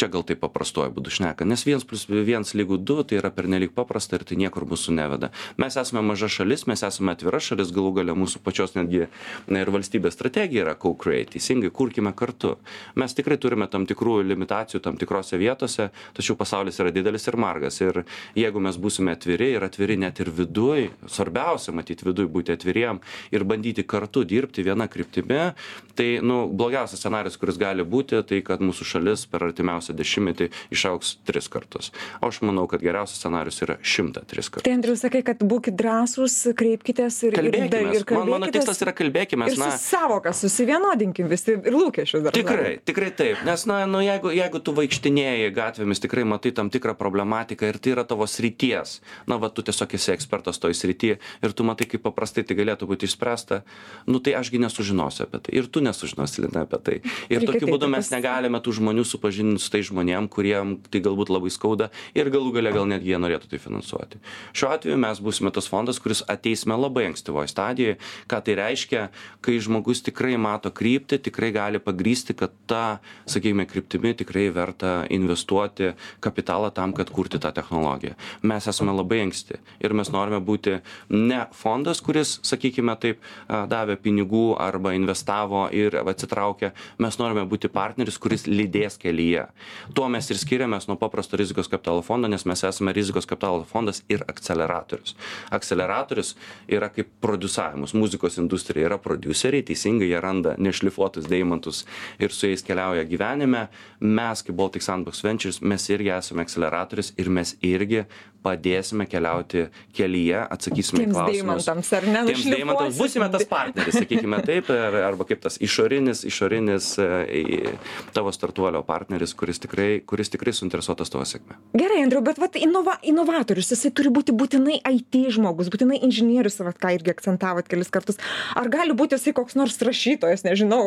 čia 0.00 0.08
gal 0.12 0.24
taip 0.26 0.40
paprastuoju 0.40 0.94
būdu 0.96 1.12
šnekant 1.12 1.50
nes 1.50 1.64
viens 1.68 1.84
plius 1.84 2.06
viens 2.08 2.54
lygu 2.56 2.78
du 2.80 3.00
tai 3.04 3.18
yra 3.20 3.30
pernelyg 3.34 3.74
paprasta 3.76 4.16
ir 4.16 4.24
tai 4.28 4.38
niekur 4.40 4.64
mūsų 4.70 4.94
neveda. 4.96 5.30
Mes 5.60 5.76
esame 5.76 6.02
maža 6.06 6.30
šalis 6.32 6.66
mes 6.70 6.82
esame 6.86 7.12
atvira 7.12 7.40
šalis 7.42 7.72
galų 7.76 7.92
gale 8.00 8.14
mūsų 8.16 8.40
pačios 8.44 8.76
netgi 8.78 9.08
na 9.50 9.64
ir 9.64 9.72
valstybės 9.74 10.16
strategija 10.16 10.64
yra 10.64 10.74
co 10.80 10.94
create 10.96 11.34
teisingai 11.36 11.72
kurkime 11.74 12.12
kartu. 12.16 12.54
Mes 13.00 13.14
tikrai 13.16 13.36
turime 13.42 13.68
tam 13.70 13.86
tikrų 13.90 14.20
limitacijų 14.30 14.80
tam 14.84 14.96
tikrose 15.00 15.40
vietose 15.40 15.90
tačiau 16.16 16.38
pasaulis 16.40 16.80
yra 16.80 16.92
didelis 16.94 17.28
ir 17.28 17.36
margas. 17.40 17.80
Ir 17.84 18.02
jeigu 18.38 18.62
mes 18.62 18.78
būsime 18.80 19.14
atviri 19.16 19.52
ir 19.56 19.66
atviri 19.66 19.98
net 20.00 20.22
ir 20.24 20.32
viduj 20.32 20.90
svarbiausia 21.08 21.74
matyt 21.76 22.04
viduj 22.06 22.30
būti 22.32 22.54
atviriem 22.56 23.02
ir 23.34 23.44
bandyti 23.44 23.84
kartu 23.84 24.24
dirbti 24.24 24.64
viena 24.66 24.88
kryptimi 24.88 25.52
tai 25.98 26.08
nu 26.24 26.46
blogiausias 26.48 27.02
scenarijus 27.02 27.36
kuris 27.40 27.58
gali 27.60 27.84
būti 27.84 28.22
tai 28.26 28.40
kad 28.46 28.62
mūsų 28.64 28.86
šalis 28.94 29.26
per 29.30 29.44
artimiausią 29.50 29.89
artimiausią 29.90 29.96
dešimtmetį 29.96 30.50
išaugs 30.70 31.18
tris 31.26 31.48
kartus. 31.48 31.90
O 32.20 32.28
aš 32.28 32.40
manau 32.42 32.66
kad 32.70 32.80
geriausias 32.80 33.20
scenarijus 33.20 33.60
yra 33.62 33.76
šimtą 33.82 34.24
tris 34.26 34.48
kartus. 34.48 34.64
Tai 34.64 34.74
andriau 34.74 34.96
sakai 34.96 35.22
kad 35.22 35.42
būkit 35.42 35.76
drąsūs 35.76 36.54
kreipkitės 36.56 37.22
ir 37.26 37.36
kalbėkimės 37.36 38.00
ir 38.00 38.06
man 38.14 38.30
mano 38.30 38.50
tikslas 38.50 38.80
yra 38.82 38.94
kalbėkimės 38.94 39.58
na 39.58 39.70
sąvokas 39.78 40.42
susivienodinkim 40.44 41.28
visi 41.30 41.56
ir 41.56 41.74
lūkesčius 41.74 42.24
dar 42.24 42.34
tikrai 42.34 42.78
tikrai 42.84 43.10
taip. 43.10 43.42
Nes 43.46 43.66
na 43.66 43.84
nu 43.86 44.02
jeigu 44.04 44.32
jeigu 44.34 44.62
tu 44.62 44.74
vaikštinėji 44.76 45.50
gatvėmis 45.56 46.02
tikrai 46.02 46.26
matai 46.28 46.54
tam 46.56 46.70
tikrą 46.70 46.96
problematiką 46.98 47.70
ir 47.70 47.80
tai 47.80 47.94
yra 47.96 48.06
tavo 48.08 48.26
srities. 48.30 49.00
Na 49.26 49.40
va 49.40 49.50
tu 49.50 49.64
tiesiog 49.66 49.96
esi 49.98 50.14
ekspertas 50.14 50.60
toj 50.62 50.76
srity 50.76 51.16
ir 51.16 51.56
tu 51.56 51.66
matai 51.66 51.88
kaip 51.90 52.04
paprastai 52.06 52.44
tai 52.46 52.58
galėtų 52.58 52.88
būti 52.90 53.08
išspręsta. 53.08 53.62
Nu 54.06 54.22
tai 54.22 54.36
aš 54.38 54.52
gi 54.52 54.62
nesužinosiu 54.62 55.26
apie 55.26 55.42
tai. 55.44 55.56
Ir 55.60 55.70
tu 55.72 55.82
nesužinosi 55.84 56.46
lina 56.46 56.64
apie 56.66 56.80
tai. 56.84 56.96
Ir 57.32 57.44
tokiu 57.46 57.70
būdu 57.70 57.88
mes 57.90 58.10
negalime 58.12 58.60
tų 58.62 58.76
žmonių 58.80 59.04
supažindint 59.06 59.62
su 59.62 59.70
tais 59.72 59.79
žmonėm 59.86 60.28
kuriem 60.32 60.76
tai 60.90 61.02
galbūt 61.04 61.32
labai 61.32 61.50
skauda 61.52 61.90
ir 62.14 62.30
galų 62.32 62.54
gale 62.58 62.72
gal 62.74 62.88
netgi 62.90 63.12
jie 63.12 63.20
norėtų 63.20 63.50
tai 63.52 63.60
finansuoti. 63.62 64.20
Šiuo 64.56 64.72
atveju 64.74 64.98
mes 65.00 65.20
būsime 65.22 65.52
tas 65.54 65.68
fondas 65.70 66.00
kuris 66.02 66.22
ateisime 66.30 66.76
labai 66.78 67.08
ankstyvoj 67.10 67.48
stadijoj 67.50 67.96
ką 68.30 68.40
tai 68.44 68.56
reiškia? 68.58 69.06
Kai 69.44 69.58
žmogus 69.62 70.02
tikrai 70.06 70.36
mato 70.40 70.70
kryptį 70.74 71.20
tikrai 71.26 71.50
gali 71.54 71.80
pagrįsti 71.82 72.36
kad 72.38 72.54
ta 72.70 73.00
sakykime 73.30 73.66
kryptimi 73.70 74.14
tikrai 74.18 74.48
verta 74.54 74.92
investuoti 75.10 75.94
kapitalą 76.24 76.72
tam 76.74 76.94
kad 76.96 77.10
kurti 77.10 77.40
tą 77.42 77.52
technologiją. 77.54 78.16
Mes 78.42 78.68
esame 78.70 78.94
labai 78.96 79.22
anksti 79.26 79.60
ir 79.80 79.94
mes 79.96 80.12
norime 80.12 80.40
būti 80.44 80.78
ne 81.14 81.42
fondas 81.56 82.02
kuris 82.04 82.38
sakykime 82.46 82.96
taip 83.00 83.22
davė 83.48 83.96
pinigų 84.00 84.54
arba 84.60 84.94
investavo 84.96 85.66
ir 85.74 85.96
atsitraukė. 86.00 86.72
Mes 87.02 87.18
norime 87.20 87.46
būti 87.48 87.70
partneris 87.72 88.18
kuris 88.20 88.46
lydės 88.48 88.98
kelyje 89.00 89.48
tuo 89.94 90.08
mes 90.12 90.30
ir 90.30 90.38
skiriamės 90.40 90.88
nuo 90.88 90.96
paprasto 91.00 91.38
rizikos 91.40 91.68
kapitalo 91.70 92.02
fondo 92.02 92.28
nes 92.28 92.44
mes 92.48 92.64
esame 92.64 92.94
rizikos 92.96 93.26
kapitalo 93.26 93.64
fondas 93.64 94.02
ir 94.08 94.24
akceleratorius. 94.28 95.16
Akceleratorius 95.50 96.34
yra 96.68 96.90
kaip 96.94 97.10
prodiusavimas 97.20 97.94
muzikos 97.94 98.38
industrija 98.42 98.88
yra 98.90 98.98
prodiuseriai 98.98 99.66
teisingai 99.66 100.10
jie 100.10 100.20
randa 100.20 100.54
nešlifuotus 100.58 101.28
deimantus 101.30 101.84
ir 102.18 102.32
su 102.34 102.50
jais 102.50 102.64
keliauja 102.66 103.04
gyvenime. 103.08 103.66
Mes 104.00 104.44
kaip 104.46 104.56
baltic 104.56 104.84
sandbox 104.86 105.24
ventures 105.24 105.60
mes 105.60 105.88
irgi 105.90 106.12
esame 106.16 106.46
akceleratorius 106.46 107.14
ir 107.18 107.30
mes 107.30 107.56
irgi 107.62 108.04
padėsime 108.44 109.06
keliauti 109.10 109.66
kelyje 109.96 110.40
atsakysime 110.54 111.04
į 111.04 111.10
klausimus. 111.12 111.68
tiems 111.68 112.46
deimantams 112.48 113.00
būsime 113.00 113.28
tas 113.32 113.44
partneris 113.50 113.98
sakykime 114.00 114.40
taip 114.46 114.70
ar 114.74 114.96
arba 115.10 115.26
kaip 115.28 115.42
tas 115.44 115.58
išorinis 115.60 116.24
išorinis 116.28 116.92
e, 117.02 117.74
tavo 118.16 118.32
startuolio 118.34 118.82
partneris 118.86 119.34
kuris 119.38 119.60
tikrai 119.62 119.90
kuris 120.06 120.32
tikrai 120.32 120.54
suinteresuotas 120.56 121.12
tavo 121.12 121.26
sėkme. 121.28 121.58
Gerai 121.76 122.00
andriau 122.04 122.24
bet 122.24 122.40
vat 122.40 122.56
inova 122.60 122.96
inovatorius 123.06 123.72
jisai 123.74 123.92
turi 123.96 124.12
būti 124.14 124.34
būtinai 124.36 124.80
it 124.80 125.18
žmogus 125.36 125.70
būtinai 125.72 126.00
inžinierius 126.06 126.60
vat 126.64 126.78
ką 126.80 126.94
irgi 126.96 127.14
akcentavot 127.14 127.68
kelis 127.68 127.92
kartus. 127.92 128.20
Ar 128.56 128.70
gali 128.72 128.96
būti 128.96 129.18
jisai 129.18 129.34
koks 129.36 129.58
nors 129.58 129.78
rašytojas 129.84 130.46
nežinau 130.46 130.82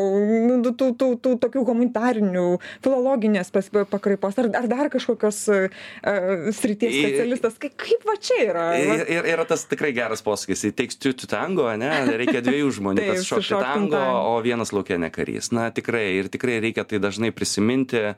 nu 0.49 0.73
tų 0.73 0.93
tų 0.97 1.11
tų 1.23 1.35
tokių 1.43 1.65
humanitarinių 1.69 2.47
filologinės 2.83 3.53
pakraipos 3.53 4.39
ar 4.41 4.49
ar 4.57 4.69
dar 4.71 4.89
kažkokios 4.93 5.39
uh, 5.53 6.51
srities 6.55 6.95
specialistas 6.97 7.42
kaip 7.59 7.75
kaip 7.79 8.05
va 8.07 8.15
čia 8.21 8.37
yra? 8.45 8.65
Ir, 8.79 9.03
ir 9.11 9.27
yra 9.33 9.45
tas 9.47 9.65
tikrai 9.67 9.91
geras 9.95 10.23
posakis. 10.23 10.63
It 10.69 10.77
takes 10.79 10.95
two 10.95 11.13
to 11.13 11.27
tango 11.27 11.67
ane? 11.67 11.89
Reikia 12.21 12.43
dviejų 12.45 12.71
žmonių 12.79 13.03
kad 13.09 13.25
šokti 13.27 13.59
tango 13.59 13.99
o 13.99 14.37
vienas 14.45 14.71
lauke 14.75 14.97
ne 14.99 15.09
karys. 15.13 15.51
Na 15.55 15.67
tikrai 15.75 16.05
ir 16.19 16.29
tikrai 16.31 16.59
reikia 16.63 16.85
tai 16.87 17.01
dažnai 17.03 17.33
prisiminti. 17.35 18.13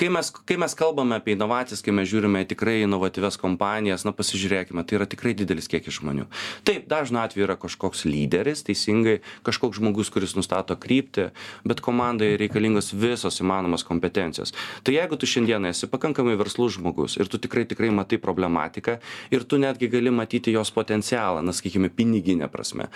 Kai 0.00 0.10
mes 0.12 0.32
kai 0.34 0.58
mes 0.60 0.74
kalbame 0.78 1.18
apie 1.20 1.36
inovacijas 1.36 1.84
kai 1.84 1.94
mes 1.94 2.08
žiūrime 2.10 2.42
tikrai 2.50 2.80
inovatyvias 2.84 3.38
kompanijas 3.40 4.06
na 4.06 4.14
pasižiūrėkime 4.16 4.82
tai 4.82 4.98
yra 4.98 5.08
tikrai 5.10 5.36
didelis 5.38 5.70
kiekis 5.70 6.00
žmonių. 6.00 6.26
Taip 6.66 6.88
dažnu 6.90 7.22
atveju 7.22 7.46
yra 7.46 7.58
kažkoks 7.60 8.04
lyderis 8.08 8.64
teisingai 8.66 9.20
kažkoks 9.46 9.78
žmogus 9.80 10.10
kuris 10.14 10.34
nustato 10.38 10.76
kryptį 10.80 11.30
bet 11.68 11.82
komandai 11.84 12.34
reikalingos 12.40 12.92
visos 12.96 13.40
įmanomos 13.42 13.86
kompetencijos. 13.86 14.54
Tai 14.84 14.96
jeigu 14.96 15.18
tu 15.20 15.28
šiandieną 15.30 15.70
esi 15.72 15.88
pakankamai 15.90 16.36
verslus 16.40 16.78
žmogus 16.78 17.18
ir 17.20 17.30
tu 17.30 17.40
tikrai 17.40 17.66
tikrai 17.68 17.92
matai 17.94 18.18
problematiką 18.64 18.98
ir 19.30 19.44
tu 19.44 19.58
netgi 19.58 19.88
gali 19.88 20.10
matyti 20.10 20.52
jos 20.52 20.70
potencialą 20.70 21.42
na 21.42 21.52
sakykime 21.52 21.90
pinigine 21.90 22.48
prasme. 22.48 22.88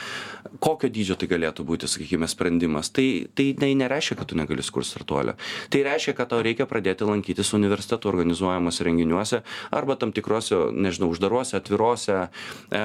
Kokio 0.60 0.88
dydžio 0.88 1.16
tai 1.16 1.28
galėtų 1.28 1.64
būti 1.64 1.88
sakykime 1.88 2.28
sprendimas? 2.28 2.90
Tai 2.90 3.28
tai 3.34 3.54
tai 3.58 3.74
nereiškia 3.74 4.16
kad 4.16 4.26
tu 4.28 4.36
negali 4.36 4.62
sukurt 4.62 4.86
startuolio. 4.86 5.34
Tai 5.70 5.82
reiškia 5.82 6.14
kad 6.14 6.28
tau 6.28 6.42
reikia 6.42 6.66
pradėti 6.66 7.04
lankytis 7.04 7.52
universitetų 7.54 8.08
organizuojamuose 8.08 8.84
renginiuose 8.84 9.42
arba 9.70 9.96
tam 9.96 10.12
tikruose 10.12 10.72
nežinau 10.72 11.10
uždaruose 11.10 11.56
atviruose 11.56 12.16
e, 12.18 12.82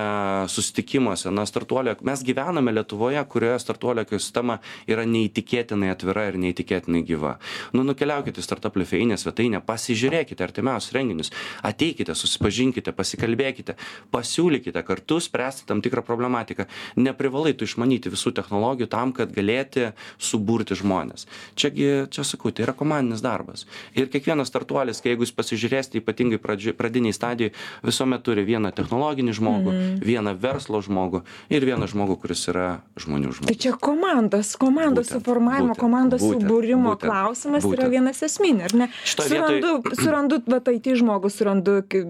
susitikimuose. 0.48 1.32
Na 1.32 1.46
startuolio 1.46 1.96
mes 2.02 2.24
gyvename 2.24 2.74
lietuvoje 2.74 3.24
kurioje 3.30 3.60
startuolio 3.60 4.04
ekosistema 4.04 4.60
yra 4.88 5.06
neįtikėtinai 5.06 5.92
atvira 5.94 6.28
ir 6.30 6.40
neįtikėtinai 6.42 7.04
gyva. 7.08 7.38
Nu 7.74 7.84
nukeliaukit 7.84 8.38
į 8.38 8.44
startup 8.44 8.78
lifeinę 8.78 9.18
svetainę 9.18 9.62
pasižiūrėkite 9.66 10.44
artimiausius 10.44 10.96
renginius 10.96 11.32
ateikite 11.64 12.16
susipažinkite 12.16 12.73
pasikalbėkite 12.82 13.76
pasiūlykite 14.12 14.84
kartu 14.84 15.20
spręsti 15.20 15.66
tam 15.68 15.82
tikrą 15.82 16.02
problematiką. 16.02 16.66
Neprivalai 16.96 17.54
tu 17.54 17.66
išmanyti 17.66 18.10
visų 18.10 18.34
technologijų 18.34 18.88
tam 18.90 19.12
kad 19.14 19.32
galėti 19.34 19.92
suburti 20.18 20.76
žmones 20.76 21.28
čia 21.56 21.70
gi 21.70 22.08
čia 22.10 22.24
sakau 22.24 22.52
tai 22.52 22.64
yra 22.66 22.74
komandinis 22.74 23.22
darbas. 23.22 23.66
Ir 23.96 24.08
kiekvienas 24.08 24.48
startuolis 24.48 25.02
kai 25.02 25.14
jeigu 25.14 25.24
jūs 25.24 25.36
pasižiūrėsite 25.36 26.00
ypatingai 26.02 26.40
pradžioj 26.42 26.74
pradinėj 26.78 27.14
stadijoj 27.14 27.52
visuomet 27.84 28.24
turi 28.24 28.44
vieną 28.44 28.72
technologinį 28.76 29.34
žmogų 29.34 29.74
vieną 30.04 30.34
verslo 30.40 30.82
žmogų 30.82 31.24
ir 31.50 31.66
vieną 31.66 31.88
žmogų 31.88 32.18
kuris 32.22 32.48
yra 32.52 32.82
žmonių 32.98 33.32
tai 33.34 33.38
žmogus 33.40 33.58
čia 33.64 33.74
komandos 33.78 34.56
komandos 34.56 35.08
Būtent, 35.08 35.20
suformavimo 35.20 35.74
būtent, 35.74 35.80
komandos 35.80 36.22
būtent, 36.22 36.42
subūrimo 36.48 36.94
būtent, 36.96 37.10
klausimas 37.10 37.64
yra 37.64 37.70
būtent. 37.72 37.92
vienas 37.92 38.22
esminių 38.24 38.64
ar 38.64 38.74
ne? 38.74 38.88
Šitoj 39.04 39.28
vietoj- 39.30 39.62
surandu 39.62 39.96
surandu 40.04 40.42
vat 40.48 40.68
it 40.68 40.86
žmogų 40.86 41.30
surandu 41.32 41.84
ki- 41.90 42.04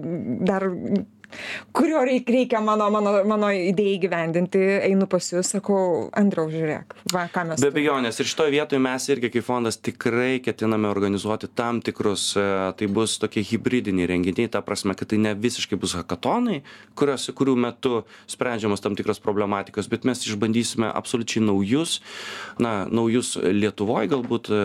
dar 0.54 0.70
kurio 1.72 2.04
reik 2.06 2.28
reikia 2.30 2.60
mano 2.64 2.90
mano 2.90 3.16
mano 3.28 3.50
idėjai 3.54 3.98
įgyvendinti 3.98 4.62
einu 4.90 5.08
pas 5.10 5.30
jus 5.32 5.54
sakau 5.54 6.08
andriau 6.16 6.48
žiūrėk 6.52 6.96
va 7.12 7.26
ką 7.32 7.46
mes 7.48 7.62
be 7.62 7.70
abejonės. 7.72 8.20
Ir 8.20 8.30
šitoj 8.30 8.52
vietoj 8.54 8.80
mes 8.82 9.08
irgi 9.12 9.30
kaip 9.34 9.46
fondas 9.46 9.78
tikrai 9.80 10.40
ketiname 10.44 10.88
organizuoti 10.90 11.48
tam 11.54 11.80
tikrus 11.84 12.30
e, 12.38 12.44
tai 12.78 12.88
bus 12.98 13.16
tokie 13.22 13.44
hibridiniai 13.44 14.08
renginiai 14.10 14.50
ta 14.52 14.62
prasme 14.64 14.96
kad 14.98 15.10
tai 15.10 15.18
ne 15.22 15.34
visiškai 15.34 15.78
bus 15.80 15.96
hakatonai 15.98 16.62
kurios 16.98 17.28
kurių 17.34 17.56
metu 17.66 18.02
sprendžiamos 18.30 18.82
tam 18.84 18.96
tikros 18.98 19.22
problematikos 19.24 19.88
bet 19.90 20.06
mes 20.08 20.24
išbandysime 20.26 20.90
absoliučiai 20.90 21.44
naujus 21.44 22.00
na 22.62 22.84
naujus 22.90 23.34
lietuvoj 23.36 24.10
galbūt 24.14 24.50
e, 24.52 24.62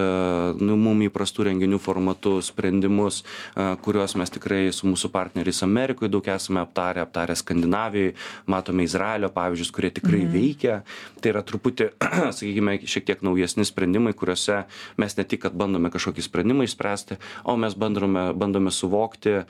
nu 0.62 0.78
mum 0.80 1.04
įprastų 1.08 1.50
renginių 1.50 1.82
formatu 1.82 2.38
sprendimus 2.46 3.24
e, 3.24 3.70
kuriuos 3.86 4.16
mes 4.20 4.34
tikrai 4.36 4.68
su 4.76 4.90
mūsų 4.90 5.12
partneriais 5.14 5.64
amerikoj 5.66 6.12
daug 6.12 6.28
esame 6.36 6.59
aptarę 6.62 7.04
aptarę 7.06 7.36
skandinavijoj 7.36 8.14
matome 8.48 8.84
izraelio 8.84 9.30
pavyzdžius 9.34 9.72
kurie 9.76 9.92
tikrai 9.92 10.26
veikia. 10.30 10.82
Tai 11.22 11.34
yra 11.34 11.44
truputį 11.46 11.92
sakykime 12.38 12.80
šiek 12.86 13.10
tiek 13.10 13.26
naujesni 13.26 13.68
sprendimai 13.68 14.16
kuriuose 14.18 14.64
mes 15.02 15.18
ne 15.18 15.28
tik 15.28 15.46
kad 15.48 15.58
bandome 15.58 15.92
kažkokį 15.94 16.26
sprendimą 16.26 16.68
išspręsti 16.68 17.20
o 17.44 17.58
mes 17.60 17.76
bandome 17.80 18.30
bandome 18.34 18.72
suvokti 18.72 19.42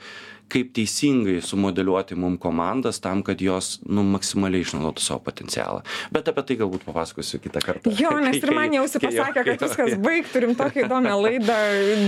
kaip 0.50 0.72
teisingai 0.76 1.38
sumodeliuoti 1.44 2.18
mum 2.18 2.36
komandas 2.40 3.00
tam 3.04 3.22
kad 3.26 3.40
jos 3.42 3.78
nu 3.86 4.02
maksimaliai 4.10 4.64
išnaudotų 4.66 5.04
savo 5.04 5.22
potencialą 5.30 5.82
bet 6.14 6.28
apie 6.32 6.44
tai 6.50 6.58
galbūt 6.64 6.84
papasakosiu 6.88 7.40
kitą 7.44 7.62
kartą 7.64 7.94
Jo, 8.00 8.12
nes 8.24 8.36
ir 8.40 8.52
man 8.54 8.72
jau 8.74 8.84
kai- 8.90 9.00
pasakė, 9.08 9.42
kad 9.46 9.62
viskas 9.64 9.90
jo. 9.94 9.98
baig, 10.04 10.28
turim 10.32 10.54
tokią 10.58 10.84
įdomią 10.86 11.14
laidą, 11.20 11.56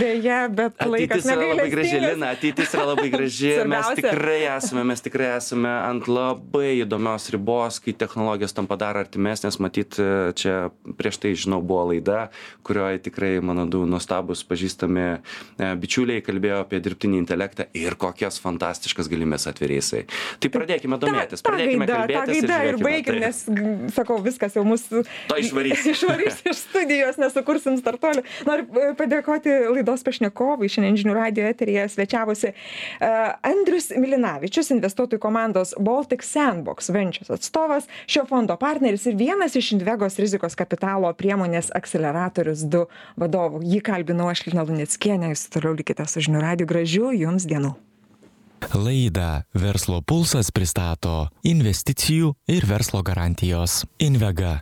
dėja, 0.01 0.39
bet 0.53 0.83
laikas 0.87 1.27
negailestingas. 1.29 2.15
Lina, 2.15 2.31
ateitis 2.37 2.73
yra 2.77 2.85
labai 2.93 3.09
graži. 3.13 3.51
mes 3.69 3.89
tikrai 3.99 4.39
esame, 4.55 4.85
mes 4.89 5.03
tikrai 5.05 5.29
esame 5.37 5.71
ant 5.73 6.09
labai 6.11 6.73
įdomios 6.83 7.29
ribos, 7.35 7.79
kai 7.83 7.95
technologijos 7.99 8.55
tam 8.57 8.69
padaro 8.71 9.03
artimesnės. 9.03 9.59
Matyt, 9.63 9.99
čia 10.39 10.57
prieš 10.99 11.21
tai, 11.23 11.35
žinau, 11.39 11.61
buvo 11.65 11.89
laida, 11.93 12.29
kurioje 12.67 13.03
tikrai 13.09 13.35
mano 13.45 13.67
du 13.71 13.85
nuostabus 13.89 14.43
pažįstami 14.49 15.05
e, 15.13 15.19
bičiuliai 15.83 16.23
kalbėjo 16.25 16.63
apie 16.65 16.81
dirbtinį 16.85 17.21
intelektą 17.23 17.69
ir 17.79 17.97
kokias 18.33 18.41
fantastiškas 18.43 19.09
galimės 19.11 19.47
atviriaisai. 19.51 20.05
Tai 20.41 20.49
pradėkime 20.55 20.99
domėtis, 21.01 21.43
Ta- 21.43 21.51
ta 21.51 21.53
pradėkime 21.53 21.87
gaida, 21.87 22.07
ta 22.07 22.23
kalbėtis. 22.25 22.41
gaida 22.41 22.59
ir 22.65 22.77
žiūrėkime. 22.77 22.85
baigim, 22.85 23.13
Tai- 23.13 23.21
nes, 23.21 23.93
sakau, 23.95 24.19
viskas 24.23 24.55
jau 24.57 24.65
mūsų 24.65 25.05
To 25.29 25.37
išvarys. 25.37 25.85
išvarys 25.93 26.41
iš 26.49 26.57
studijos, 26.63 27.17
nesukursim 27.21 27.77
startuolių. 27.81 28.23
Noriu 28.49 28.67
e, 28.73 28.95
padėkoti 28.99 29.57
laidos 29.75 30.03
pašnekovui. 30.07 30.71
Šiandien 30.73 30.97
žinių 31.03 31.15
radio 31.17 31.45
eterija 31.49 31.85
svečiavosi 31.89 32.53
uh, 32.53 33.35
Andrius 33.45 33.91
Milinavičius, 33.97 34.71
investuotojų 34.73 35.21
komandos 35.23 35.75
Baltic 35.79 36.23
Sandbox 36.25 36.91
Ventures 36.95 37.31
atstovas, 37.31 37.89
šio 38.07 38.25
fondo 38.31 38.57
partneris 38.57 39.07
ir 39.11 39.17
vienas 39.21 39.57
iš 39.59 39.73
Invegos 39.77 40.17
rizikos 40.23 40.57
kapitalo 40.59 41.13
priemonės 41.17 41.71
akceleratorius 41.77 42.65
2 42.73 42.87
vadovų. 43.21 43.63
Jį 43.67 43.81
kalbinau 43.85 44.31
aš 44.33 44.47
Lina 44.49 44.65
Luneckienė, 44.69 45.33
jūs 45.35 45.49
toliau 45.53 45.75
likite 45.77 46.07
su 46.09 46.21
žinių 46.25 46.41
radio. 46.43 46.67
Gražių 46.73 47.11
jums 47.19 47.45
dienų. 47.49 47.75
Laidą 48.75 49.43
Verslo 49.55 50.01
pulsas 50.07 50.53
pristato 50.55 51.29
investicijų 51.47 52.35
ir 52.53 52.67
verslo 52.69 53.03
garantijos 53.07 53.83
Invega 54.03 54.61